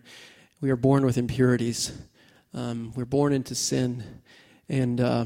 [0.60, 1.90] We are born with impurities.
[2.52, 4.04] Um, we're born into sin,
[4.68, 5.24] and uh,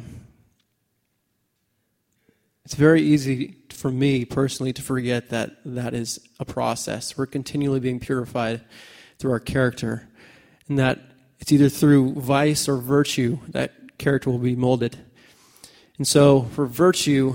[2.65, 7.17] it's very easy for me personally to forget that that is a process.
[7.19, 8.61] We're continually being purified
[9.19, 10.09] through our character,
[10.69, 11.01] and that
[11.41, 14.97] it's either through vice or virtue that character will be molded.
[15.99, 17.35] And so, for virtue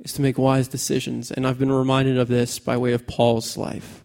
[0.00, 3.56] is to make wise decisions, and I've been reminded of this by way of Paul's
[3.56, 4.04] life.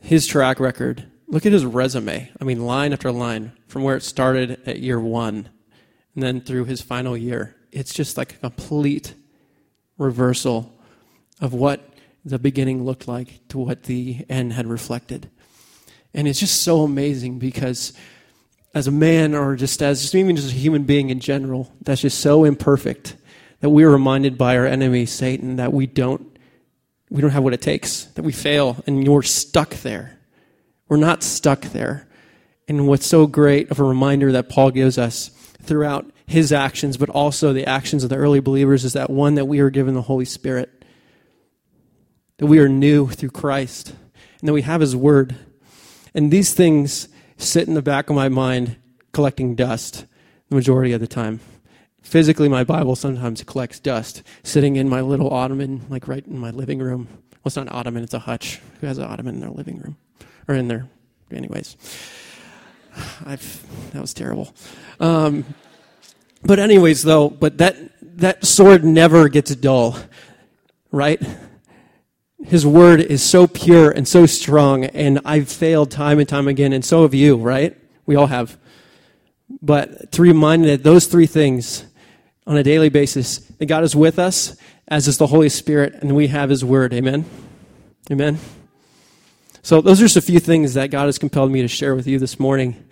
[0.00, 2.30] His track record, look at his resume.
[2.40, 5.48] I mean, line after line, from where it started at year one,
[6.14, 7.54] and then through his final year.
[7.70, 9.14] It's just like a complete
[9.98, 10.72] reversal
[11.40, 11.88] of what
[12.24, 15.30] the beginning looked like to what the end had reflected.
[16.14, 17.92] And it's just so amazing because
[18.74, 22.00] as a man or just as just even just a human being in general, that's
[22.00, 23.16] just so imperfect
[23.60, 26.38] that we are reminded by our enemy Satan that we don't
[27.10, 30.18] we don't have what it takes, that we fail and you're stuck there.
[30.88, 32.06] We're not stuck there.
[32.68, 35.30] And what's so great of a reminder that Paul gives us
[35.68, 39.44] throughout his actions, but also the actions of the early believers, is that one, that
[39.44, 40.84] we are given the Holy Spirit,
[42.38, 43.94] that we are new through Christ,
[44.40, 45.36] and that we have his word.
[46.14, 48.76] And these things sit in the back of my mind
[49.12, 50.06] collecting dust
[50.48, 51.40] the majority of the time.
[52.02, 56.50] Physically, my Bible sometimes collects dust sitting in my little ottoman, like right in my
[56.50, 57.06] living room.
[57.10, 58.60] Well, it's not an ottoman, it's a hutch.
[58.80, 59.96] Who has an ottoman in their living room?
[60.48, 60.88] Or in their,
[61.30, 61.76] anyways.
[63.24, 64.54] I've, that was terrible.
[65.00, 65.44] Um,
[66.42, 67.76] but anyways, though, but that
[68.18, 69.98] that sword never gets dull,
[70.90, 71.20] right?
[72.44, 76.72] His word is so pure and so strong, and I've failed time and time again,
[76.72, 77.76] and so have you, right?
[78.06, 78.56] We all have.
[79.60, 81.84] But to remind that those three things
[82.46, 84.56] on a daily basis, that God is with us,
[84.86, 86.94] as is the Holy Spirit, and we have His word.
[86.94, 87.24] Amen.
[88.10, 88.38] Amen.
[89.62, 92.06] So those are just a few things that God has compelled me to share with
[92.06, 92.87] you this morning.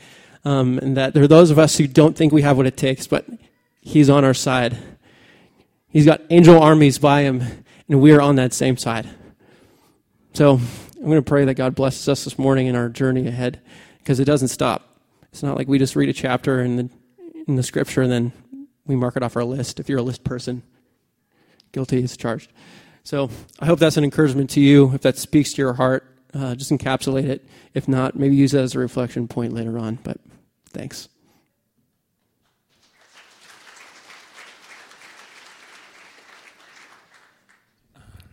[0.47, 2.77] Um, and that there are those of us who don't think we have what it
[2.77, 3.27] takes, but
[3.81, 4.79] He's on our side.
[5.89, 7.43] He's got angel armies by Him,
[7.89, 9.09] and we are on that same side.
[10.35, 10.61] So
[10.97, 13.61] I'm going to pray that God blesses us this morning in our journey ahead,
[13.99, 15.01] because it doesn't stop.
[15.33, 16.91] It's not like we just read a chapter in the,
[17.49, 18.33] in the scripture and then
[18.87, 19.81] we mark it off our list.
[19.81, 20.63] If you're a list person,
[21.73, 22.53] guilty is charged.
[23.03, 24.95] So I hope that's an encouragement to you.
[24.95, 27.45] If that speaks to your heart, uh, just encapsulate it.
[27.75, 29.99] If not, maybe use it as a reflection point later on.
[30.05, 30.19] But
[30.77, 31.09] Thanks.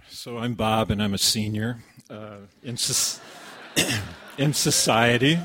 [0.10, 1.78] So I'm Bob, and I'm a senior
[2.10, 3.22] uh, in, so-
[4.38, 5.40] in society.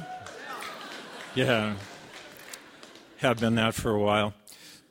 [1.37, 1.77] Yeah,
[3.19, 4.35] have been that for a while.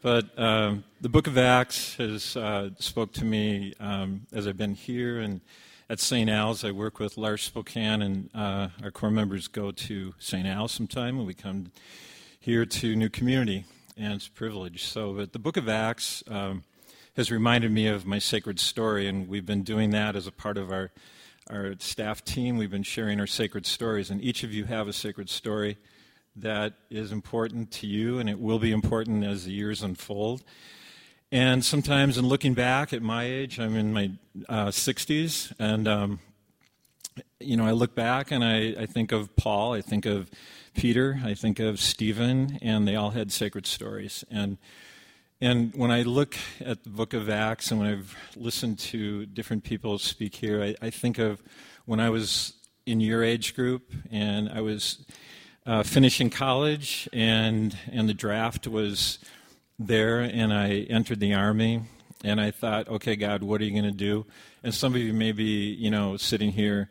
[0.01, 4.75] But uh, the Book of Acts has uh, spoke to me um, as I've been
[4.75, 5.41] here and
[5.89, 6.29] at St.
[6.29, 6.63] Al's.
[6.63, 10.45] I work with L'Arche Spokane, and uh, our core members go to St.
[10.45, 11.71] Al's sometime, and we come
[12.39, 14.83] here to New Community, and it's a privilege.
[14.83, 16.63] So, but the book of Acts um,
[17.15, 20.57] has reminded me of my sacred story, and we've been doing that as a part
[20.57, 20.91] of our
[21.49, 22.57] our staff team.
[22.57, 25.77] We've been sharing our sacred stories, and each of you have a sacred story
[26.35, 30.43] that is important to you, and it will be important as the years unfold.
[31.31, 34.11] And sometimes, in looking back at my age, I'm in my
[34.47, 36.19] uh, 60s, and um,
[37.41, 40.31] you know, I look back and I, I, think of Paul, I think of
[40.73, 44.23] Peter, I think of Stephen, and they all had sacred stories.
[44.31, 44.57] And
[45.41, 49.63] And when I look at the book of Acts and when I've listened to different
[49.65, 51.43] people speak here, I, I think of
[51.85, 52.53] when I was
[52.85, 55.05] in your age group and I was
[55.65, 59.19] uh, finishing college and, and the draft was
[59.79, 61.83] there and I entered the army
[62.23, 64.25] and I thought, okay, God, what are you going to do?
[64.63, 66.89] And some of you may be, you know, sitting here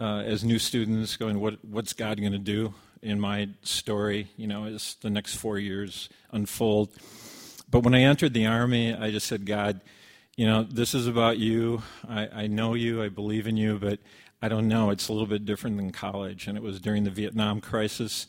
[0.00, 4.46] uh, as new students going, what, what's God going to do in my story, you
[4.46, 6.90] know, as the next four years unfold?
[7.70, 9.80] But when I entered the Army, I just said, God,
[10.36, 11.82] you know, this is about you.
[12.08, 13.02] I, I know you.
[13.02, 14.00] I believe in you, but
[14.42, 14.90] I don't know.
[14.90, 16.46] It's a little bit different than college.
[16.46, 18.26] And it was during the Vietnam crisis.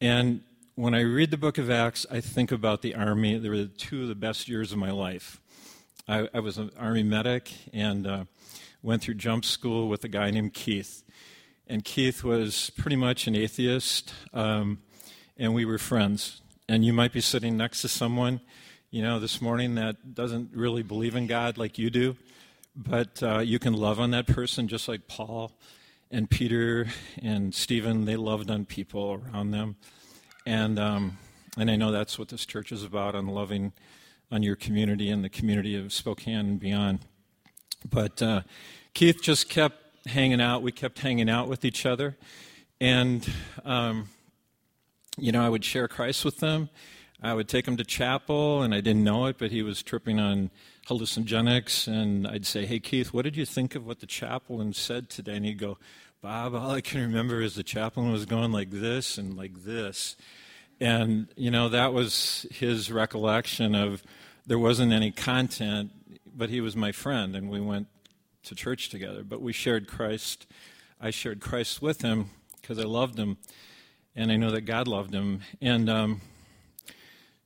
[0.00, 0.40] And
[0.76, 3.38] when I read the book of Acts, I think about the Army.
[3.38, 5.40] They were two of the best years of my life.
[6.08, 8.24] I, I was an Army medic and uh,
[8.82, 11.04] went through jump school with a guy named Keith.
[11.68, 14.78] And Keith was pretty much an atheist, um,
[15.36, 16.42] and we were friends.
[16.68, 18.40] And you might be sitting next to someone,
[18.90, 22.16] you know, this morning that doesn't really believe in God like you do,
[22.74, 25.52] but uh, you can love on that person just like Paul
[26.10, 26.88] and Peter
[27.22, 29.76] and Stephen, they loved on people around them.
[30.46, 31.18] And, um,
[31.56, 33.72] and I know that's what this church is about, on loving
[34.30, 37.00] on your community and the community of Spokane and beyond.
[37.88, 38.42] But uh,
[38.94, 40.62] Keith just kept hanging out.
[40.62, 42.16] We kept hanging out with each other.
[42.80, 43.28] And,
[43.64, 44.08] um,
[45.16, 46.68] you know, I would share Christ with them.
[47.22, 50.20] I would take him to chapel, and I didn't know it, but he was tripping
[50.20, 50.50] on
[50.88, 51.88] hallucinogenics.
[51.88, 55.36] And I'd say, Hey, Keith, what did you think of what the chaplain said today?
[55.36, 55.78] And he'd go,
[56.24, 60.16] Bob, all I can remember is the chaplain was going like this and like this.
[60.80, 64.02] And, you know, that was his recollection of
[64.46, 65.90] there wasn't any content,
[66.34, 67.88] but he was my friend, and we went
[68.44, 69.22] to church together.
[69.22, 70.46] But we shared Christ.
[70.98, 73.36] I shared Christ with him because I loved him,
[74.16, 75.40] and I know that God loved him.
[75.60, 76.22] And um,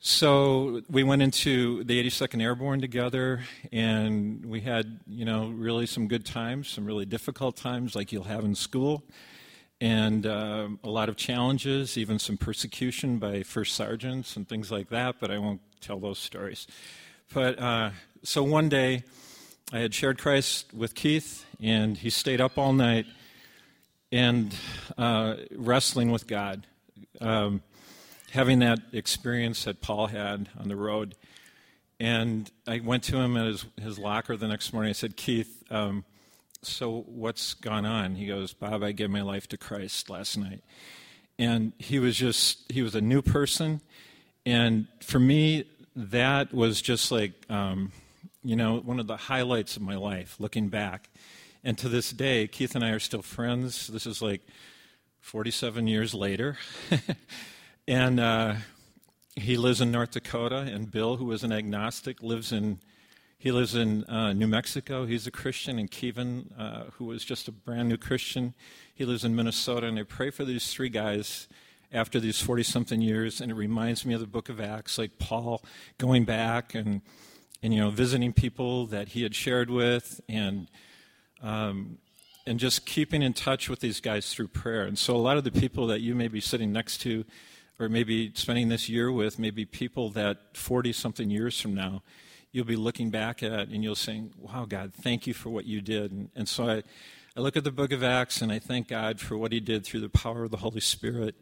[0.00, 3.40] so we went into the 82nd Airborne together,
[3.72, 8.24] and we had, you know, really some good times, some really difficult times, like you'll
[8.24, 9.04] have in school
[9.80, 14.88] and uh, a lot of challenges, even some persecution by first sergeants and things like
[14.88, 16.66] that, but I won't tell those stories.
[17.32, 17.90] But uh,
[18.22, 19.04] so one day,
[19.72, 23.06] I had shared Christ with Keith, and he stayed up all night
[24.10, 24.54] and
[24.96, 26.66] uh, wrestling with God,
[27.20, 27.62] um,
[28.30, 31.14] having that experience that Paul had on the road.
[32.00, 34.90] And I went to him at his, his locker the next morning.
[34.90, 36.04] I said, Keith, um,
[36.62, 38.14] so what's gone on?
[38.14, 40.62] He goes, Bob, I gave my life to Christ last night.
[41.38, 43.80] And he was just, he was a new person.
[44.44, 45.64] And for me,
[45.94, 47.92] that was just like, um,
[48.42, 51.08] you know, one of the highlights of my life, looking back.
[51.64, 53.88] And to this day, Keith and I are still friends.
[53.88, 54.42] This is like
[55.20, 56.56] 47 years later.
[57.88, 58.54] and uh,
[59.34, 60.58] he lives in North Dakota.
[60.58, 62.80] And Bill, who is an agnostic, lives in
[63.40, 65.06] he lives in uh, New Mexico.
[65.06, 65.78] He's a Christian.
[65.78, 68.52] And Kevin, uh, who was just a brand new Christian,
[68.92, 69.86] he lives in Minnesota.
[69.86, 71.46] And I pray for these three guys
[71.92, 73.40] after these 40 something years.
[73.40, 75.62] And it reminds me of the book of Acts, like Paul
[75.98, 77.00] going back and,
[77.62, 80.68] and you know, visiting people that he had shared with and,
[81.40, 81.98] um,
[82.44, 84.82] and just keeping in touch with these guys through prayer.
[84.82, 87.24] And so a lot of the people that you may be sitting next to
[87.78, 92.02] or maybe spending this year with maybe people that 40 something years from now
[92.52, 95.80] you'll be looking back at and you'll saying, wow, God, thank you for what you
[95.80, 96.12] did.
[96.12, 96.82] And, and so I,
[97.36, 99.84] I look at the book of Acts and I thank God for what he did
[99.84, 101.36] through the power of the Holy Spirit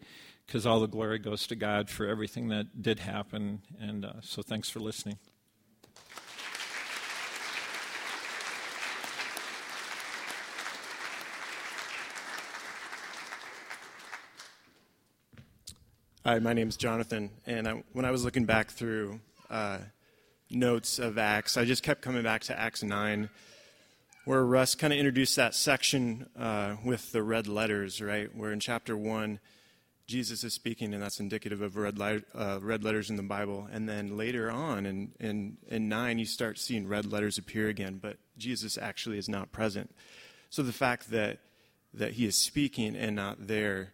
[0.47, 3.63] because all the glory goes to God for everything that did happen.
[3.81, 5.19] And uh, so thanks for listening.
[16.27, 19.79] Hi, my name is Jonathan, and I, when I was looking back through uh,
[20.51, 21.57] notes of Acts.
[21.57, 23.31] I just kept coming back to Acts 9,
[24.25, 28.29] where Russ kind of introduced that section uh, with the red letters, right?
[28.35, 29.39] Where in chapter 1,
[30.09, 33.69] Jesus is speaking, and that's indicative of red, light, uh, red letters in the Bible.
[33.71, 38.01] And then later on in, in, in 9, you start seeing red letters appear again,
[38.03, 39.95] but Jesus actually is not present.
[40.51, 41.39] So the fact that,
[41.95, 43.93] that he is speaking and not there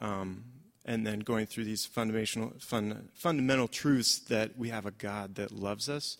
[0.00, 0.44] um,
[0.86, 5.50] and then going through these fundamental, fun, fundamental truths that we have a God that
[5.50, 6.16] loves us,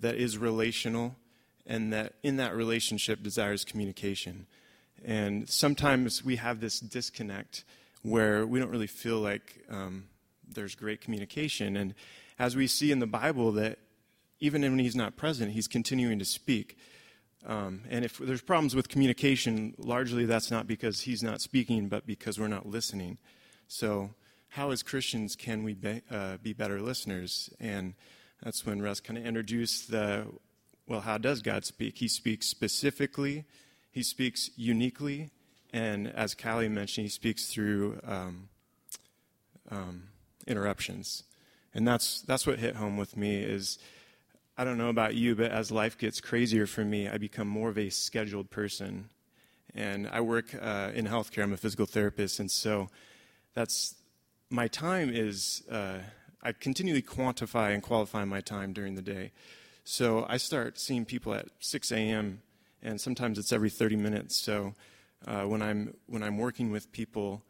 [0.00, 1.14] that is relational,
[1.66, 4.46] and that in that relationship desires communication.
[5.04, 7.64] And sometimes we have this disconnect
[8.02, 10.04] where we don't really feel like um,
[10.52, 11.76] there's great communication.
[11.76, 11.94] And
[12.40, 13.78] as we see in the Bible, that
[14.40, 16.76] even when he's not present, he's continuing to speak.
[17.46, 22.04] Um, and if there's problems with communication, largely that's not because he's not speaking, but
[22.04, 23.18] because we're not listening.
[23.74, 24.10] So,
[24.50, 27.48] how as Christians can we be, uh, be better listeners?
[27.58, 27.94] And
[28.42, 30.26] That's when Russ kind of introduced the
[30.86, 31.96] well, how does God speak?
[31.96, 33.46] He speaks specifically,
[33.90, 35.30] he speaks uniquely,
[35.72, 38.50] and as Callie mentioned, he speaks through um,
[39.70, 40.02] um,
[40.46, 41.22] interruptions.
[41.72, 43.78] And that's, that's what hit home with me is,
[44.58, 47.70] I don't know about you, but as life gets crazier for me, I become more
[47.70, 49.08] of a scheduled person.
[49.74, 51.42] And I work uh, in healthcare.
[51.42, 52.90] I'm a physical therapist, and so
[53.54, 53.94] that's
[54.50, 55.98] my time is uh,
[56.42, 59.32] I continually quantify and qualify my time during the day.
[59.84, 62.42] So I start seeing people at 6 a.m.
[62.82, 64.36] and sometimes it's every 30 minutes.
[64.36, 64.74] So
[65.26, 67.42] uh, when I'm when I'm working with people,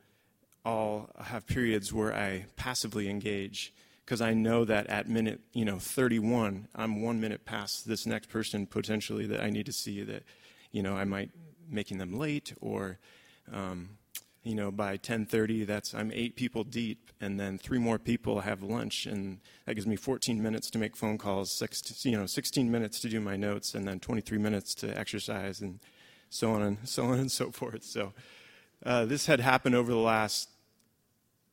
[0.64, 3.72] I'll have periods where I passively engage
[4.04, 8.28] because I know that at minute you know 31, I'm one minute past this next
[8.28, 10.22] person potentially that I need to see that
[10.70, 11.30] you know I might
[11.68, 12.98] making them late or
[13.52, 13.90] um,
[14.42, 18.62] you know by 10:30 that's I'm eight people deep and then three more people have
[18.62, 22.70] lunch and that gives me 14 minutes to make phone calls six, you know 16
[22.70, 25.78] minutes to do my notes and then 23 minutes to exercise and
[26.30, 27.84] so on and so on and so forth.
[27.84, 28.12] So
[28.84, 30.48] uh, this had happened over the last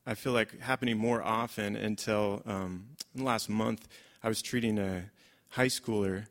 [0.06, 3.88] I feel like happening more often until um, last month
[4.24, 5.12] I was treating a
[5.50, 6.26] high schooler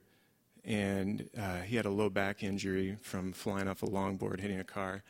[0.65, 4.65] and uh, he had a low back injury from flying off a longboard hitting a
[4.65, 5.05] car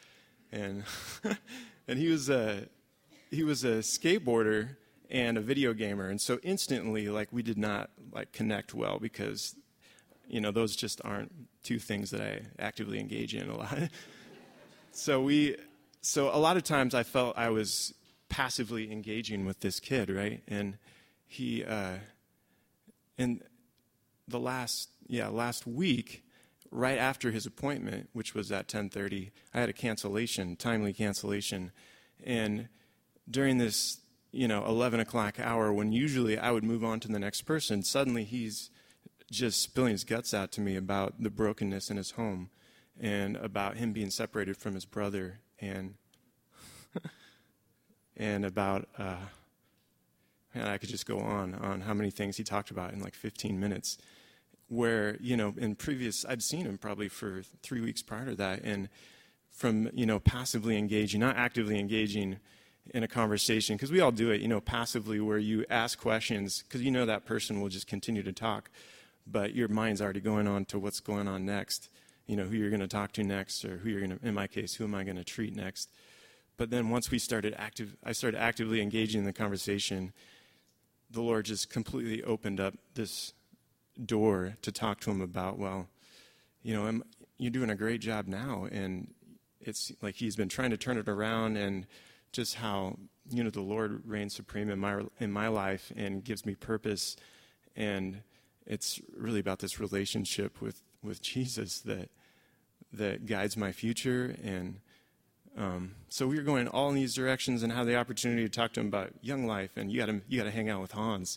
[0.53, 0.84] and
[1.88, 2.68] and he was a
[3.30, 4.76] he was a skateboarder
[5.11, 9.55] and a video gamer, and so instantly, like we did not like connect well because
[10.28, 11.32] you know those just aren't
[11.62, 13.78] two things that I actively engage in a lot.
[14.92, 15.57] so we
[16.01, 17.94] so a lot of times I felt I was
[18.28, 20.42] passively engaging with this kid, right?
[20.46, 20.78] And
[21.26, 21.96] he uh,
[23.16, 23.42] in
[24.26, 26.22] the last yeah last week
[26.71, 31.73] right after his appointment, which was at 10:30, I had a cancellation, timely cancellation,
[32.25, 32.69] and
[33.31, 34.01] during this,
[34.33, 37.83] you know, 11 o'clock hour, when usually I would move on to the next person,
[37.83, 38.71] suddenly he's
[39.31, 42.51] just spilling his guts out to me about the brokenness in his home
[42.99, 45.95] and about him being separated from his brother and
[48.16, 49.27] and about uh,
[50.55, 53.14] and I could just go on on how many things he talked about in like
[53.14, 53.99] 15 minutes
[54.69, 58.62] where you know in previous I'd seen him probably for three weeks prior to that,
[58.62, 58.89] and
[59.51, 62.39] from you know passively engaging, not actively engaging
[62.95, 66.62] in a conversation, because we all do it, you know, passively where you ask questions
[66.62, 68.71] because you know that person will just continue to talk,
[69.27, 71.91] but your mind's already going on to what's going on next,
[72.27, 74.35] you know, who you're going to talk to next, or who you're going to, in
[74.35, 75.91] my case, who am I going to treat next.
[76.57, 80.12] But then once we started active, I started actively engaging in the conversation.
[81.11, 83.33] The Lord just completely opened up this
[84.05, 85.88] door to talk to him about, well,
[86.62, 87.03] you know, I'm,
[87.38, 88.66] you're doing a great job now.
[88.70, 89.12] And
[89.61, 91.86] it's like he's been trying to turn it around and
[92.32, 92.96] just how,
[93.30, 97.16] you know, the Lord reigns supreme in my, in my life and gives me purpose.
[97.76, 98.22] And
[98.66, 102.11] it's really about this relationship with, with Jesus that,
[102.92, 104.36] that guides my future.
[104.42, 104.80] And
[105.59, 108.72] um, so we were going all in these directions and have the opportunity to talk
[108.74, 109.76] to him about young life.
[109.76, 111.36] And you got to you got to hang out with Hans,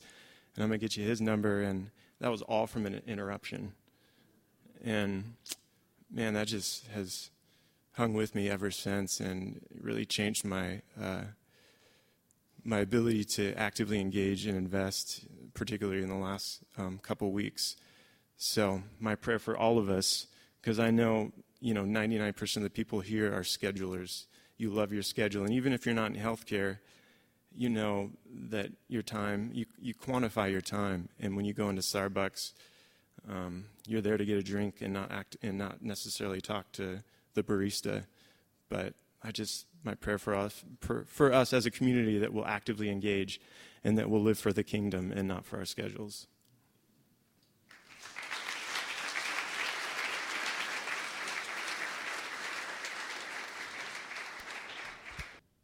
[0.56, 1.62] and I'm gonna get you his number.
[1.62, 1.90] And
[2.22, 3.74] that was all from an interruption.
[4.84, 5.34] And
[6.10, 7.32] man, that just has
[7.94, 11.24] hung with me ever since and really changed my uh,
[12.64, 17.76] my ability to actively engage and invest, particularly in the last um, couple weeks.
[18.38, 20.28] So my prayer for all of us,
[20.62, 24.28] because I know you know 99% of the people here are schedulers.
[24.58, 26.78] You love your schedule, and even if you're not in healthcare,
[27.56, 28.12] you know
[28.50, 31.10] that your time, you, you quantify your time.
[31.20, 32.54] And when you go into Starbucks,
[33.30, 37.04] um, you're there to get a drink and not act and not necessarily talk to
[37.34, 38.06] the barista.
[38.70, 38.94] But
[39.24, 42.90] I just my prayer for us for, for us as a community that will actively
[42.90, 43.42] engage
[43.84, 46.28] and that will live for the kingdom and not for our schedules.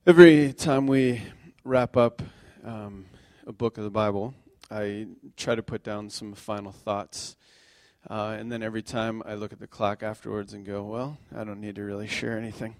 [0.05, 1.21] Every time we
[1.67, 2.21] wrap up
[2.63, 3.05] um,
[3.45, 4.33] a book of the Bible,
[4.71, 7.35] I try to put down some final thoughts.
[8.09, 11.43] Uh, and then every time I look at the clock afterwards and go, well, I
[11.43, 12.77] don't need to really share anything.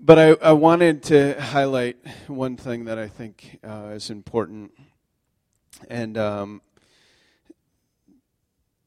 [0.00, 1.96] But I, I wanted to highlight
[2.28, 4.70] one thing that I think uh, is important.
[5.90, 6.62] And um,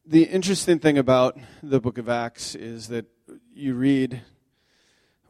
[0.06, 3.06] the interesting thing about the book of Acts is that
[3.54, 4.22] you read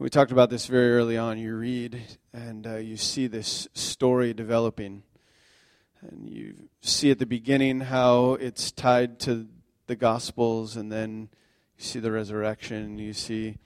[0.00, 1.38] we talked about this very early on.
[1.38, 2.00] You read
[2.32, 5.02] and uh, you see this story developing.
[6.00, 9.46] And you see at the beginning how it's tied to
[9.88, 11.28] the Gospels, and then
[11.76, 12.98] you see the resurrection.
[12.98, 13.58] You see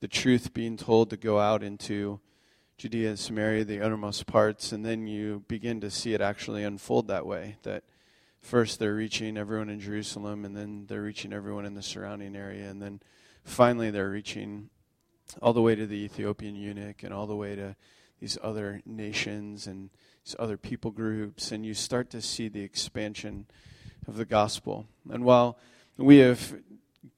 [0.00, 2.18] the truth being told to go out into
[2.78, 7.08] Judea and Samaria, the uttermost parts, and then you begin to see it actually unfold
[7.08, 7.56] that way.
[7.62, 7.84] That
[8.40, 12.70] first they're reaching everyone in Jerusalem, and then they're reaching everyone in the surrounding area,
[12.70, 13.00] and then
[13.44, 14.70] finally they're reaching
[15.42, 17.76] all the way to the Ethiopian eunuch and all the way to
[18.20, 19.90] these other nations and
[20.24, 23.46] these other people groups, and you start to see the expansion
[24.06, 24.86] of the gospel.
[25.10, 25.58] And while
[25.96, 26.56] we have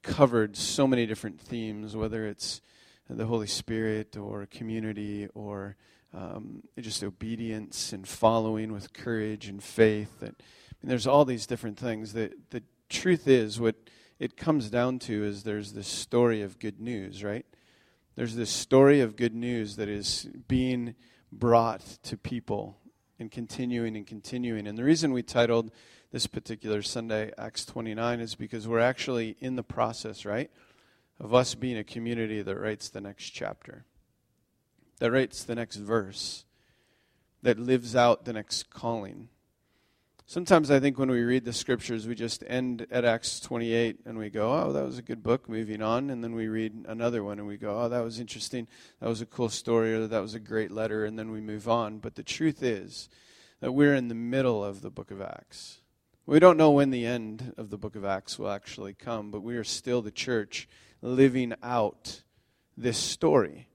[0.03, 2.61] covered so many different themes, whether it's
[3.09, 5.77] the Holy Spirit or community or
[6.13, 10.35] um, just obedience and following with courage and faith, that
[10.83, 12.13] mean, there's all these different things.
[12.13, 13.77] The, the truth is, what
[14.19, 17.47] it comes down to is there's this story of good news, right?
[18.17, 20.95] There's this story of good news that is being
[21.31, 22.79] brought to people
[23.19, 24.67] and continuing and continuing.
[24.67, 25.71] And the reason we titled
[26.13, 30.51] this particular Sunday Acts 29 is because we're actually in the process, right,
[31.21, 33.85] of us being a community that writes the next chapter,
[34.99, 36.47] that writes the next verse,
[37.43, 39.29] that lives out the next calling.
[40.29, 44.19] Sometimes I think when we read the scriptures, we just end at Acts 28 and
[44.19, 46.11] we go, oh, that was a good book, moving on.
[46.11, 48.67] And then we read another one and we go, oh, that was interesting.
[49.01, 51.05] That was a cool story or that was a great letter.
[51.05, 51.99] And then we move on.
[51.99, 53.09] But the truth is
[53.61, 55.81] that we're in the middle of the book of Acts.
[56.27, 59.45] We don't know when the end of the book of Acts will actually come, but
[59.45, 60.69] we are still the church
[61.03, 62.23] living out
[62.77, 63.69] this story.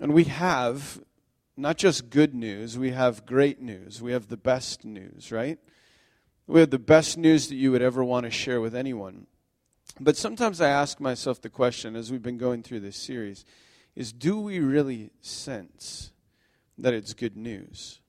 [0.00, 1.02] And we have
[1.56, 4.00] not just good news, we have great news.
[4.00, 5.58] We have the best news, right?
[6.46, 9.26] We have the best news that you would ever want to share with anyone.
[10.00, 13.44] But sometimes I ask myself the question as we've been going through this series
[13.94, 16.12] is do we really sense
[16.78, 18.00] that it's good news?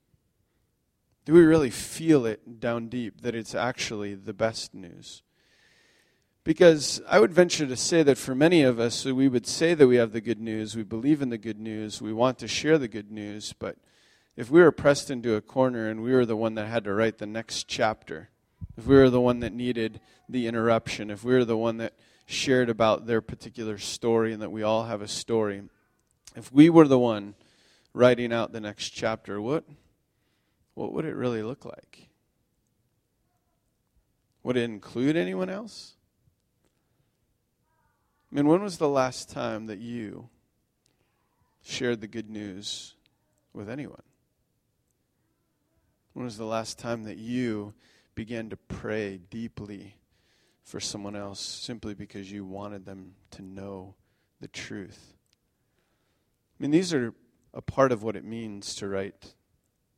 [1.26, 5.24] Do we really feel it down deep that it's actually the best news?
[6.44, 9.88] Because I would venture to say that for many of us, we would say that
[9.88, 12.78] we have the good news, we believe in the good news, we want to share
[12.78, 13.78] the good news, but
[14.36, 16.94] if we were pressed into a corner and we were the one that had to
[16.94, 18.30] write the next chapter,
[18.78, 21.94] if we were the one that needed the interruption, if we were the one that
[22.26, 25.62] shared about their particular story and that we all have a story,
[26.36, 27.36] if we were the one
[27.94, 29.64] writing out the next chapter, what,
[30.74, 32.10] what would it really look like?
[34.44, 35.93] Would it include anyone else?
[38.34, 40.28] I mean, when was the last time that you
[41.62, 42.96] shared the good news
[43.54, 44.02] with anyone?
[46.14, 47.76] When was the last time that you
[48.16, 49.98] began to pray deeply
[50.64, 53.94] for someone else simply because you wanted them to know
[54.42, 55.14] the truth?
[56.60, 57.14] I mean, these are
[57.54, 59.36] a part of what it means to write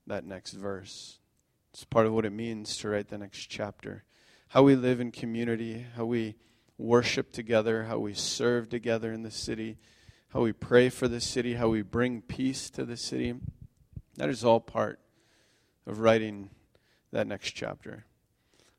[0.08, 1.20] that next verse.
[1.74, 4.04] It's part of what it means to write the next chapter.
[4.50, 6.36] How we live in community, how we
[6.78, 9.78] worship together, how we serve together in the city,
[10.30, 13.36] how we pray for the city, how we bring peace to the city.
[14.16, 15.00] That is all part
[15.88, 16.50] of writing
[17.12, 18.06] that next chapter.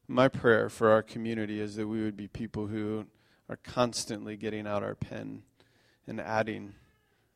[0.08, 3.06] My prayer for our community is that we would be people who
[3.48, 5.42] are constantly getting out our pen
[6.06, 6.74] and adding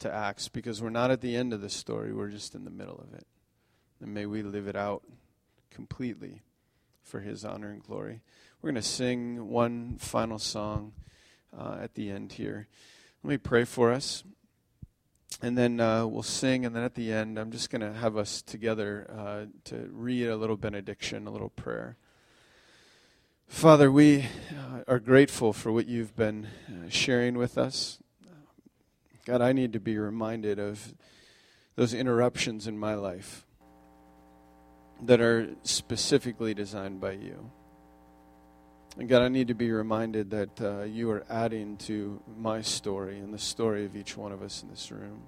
[0.01, 2.71] to Acts because we're not at the end of the story, we're just in the
[2.71, 3.27] middle of it.
[4.01, 5.03] And may we live it out
[5.71, 6.43] completely
[7.03, 8.21] for His honor and glory.
[8.63, 10.93] We're going to sing one final song
[11.59, 12.69] uh, at the end here.
[13.23, 14.23] Let me pray for us.
[15.41, 18.19] And then uh, we'll sing, and then at the end, I'm just going to have
[18.19, 21.97] us together uh, to read a little benediction, a little prayer.
[23.49, 27.99] Father, we uh, are grateful for what you've been uh, sharing with us.
[29.25, 30.95] God, I need to be reminded of
[31.77, 33.47] those interruptions in my life
[35.01, 37.53] that are specifically designed by you.
[38.99, 43.18] And God, I need to be reminded that uh, you are adding to my story
[43.18, 45.22] and the story of each one of us in this room.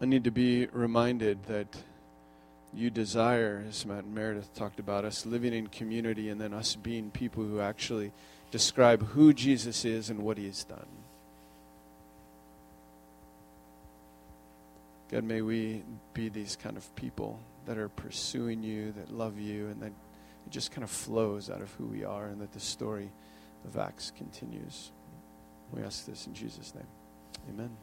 [0.00, 1.68] I need to be reminded that
[2.74, 6.76] you desire, as Matt and Meredith talked about, us living in community and then us
[6.76, 8.12] being people who actually
[8.50, 10.86] describe who Jesus is and what he has done.
[15.10, 15.82] God, may we
[16.12, 19.92] be these kind of people that are pursuing you, that love you, and that
[20.46, 23.10] it just kind of flows out of who we are, and that the story
[23.64, 24.92] of Acts continues.
[25.72, 26.86] We ask this in Jesus' name.
[27.50, 27.76] Amen.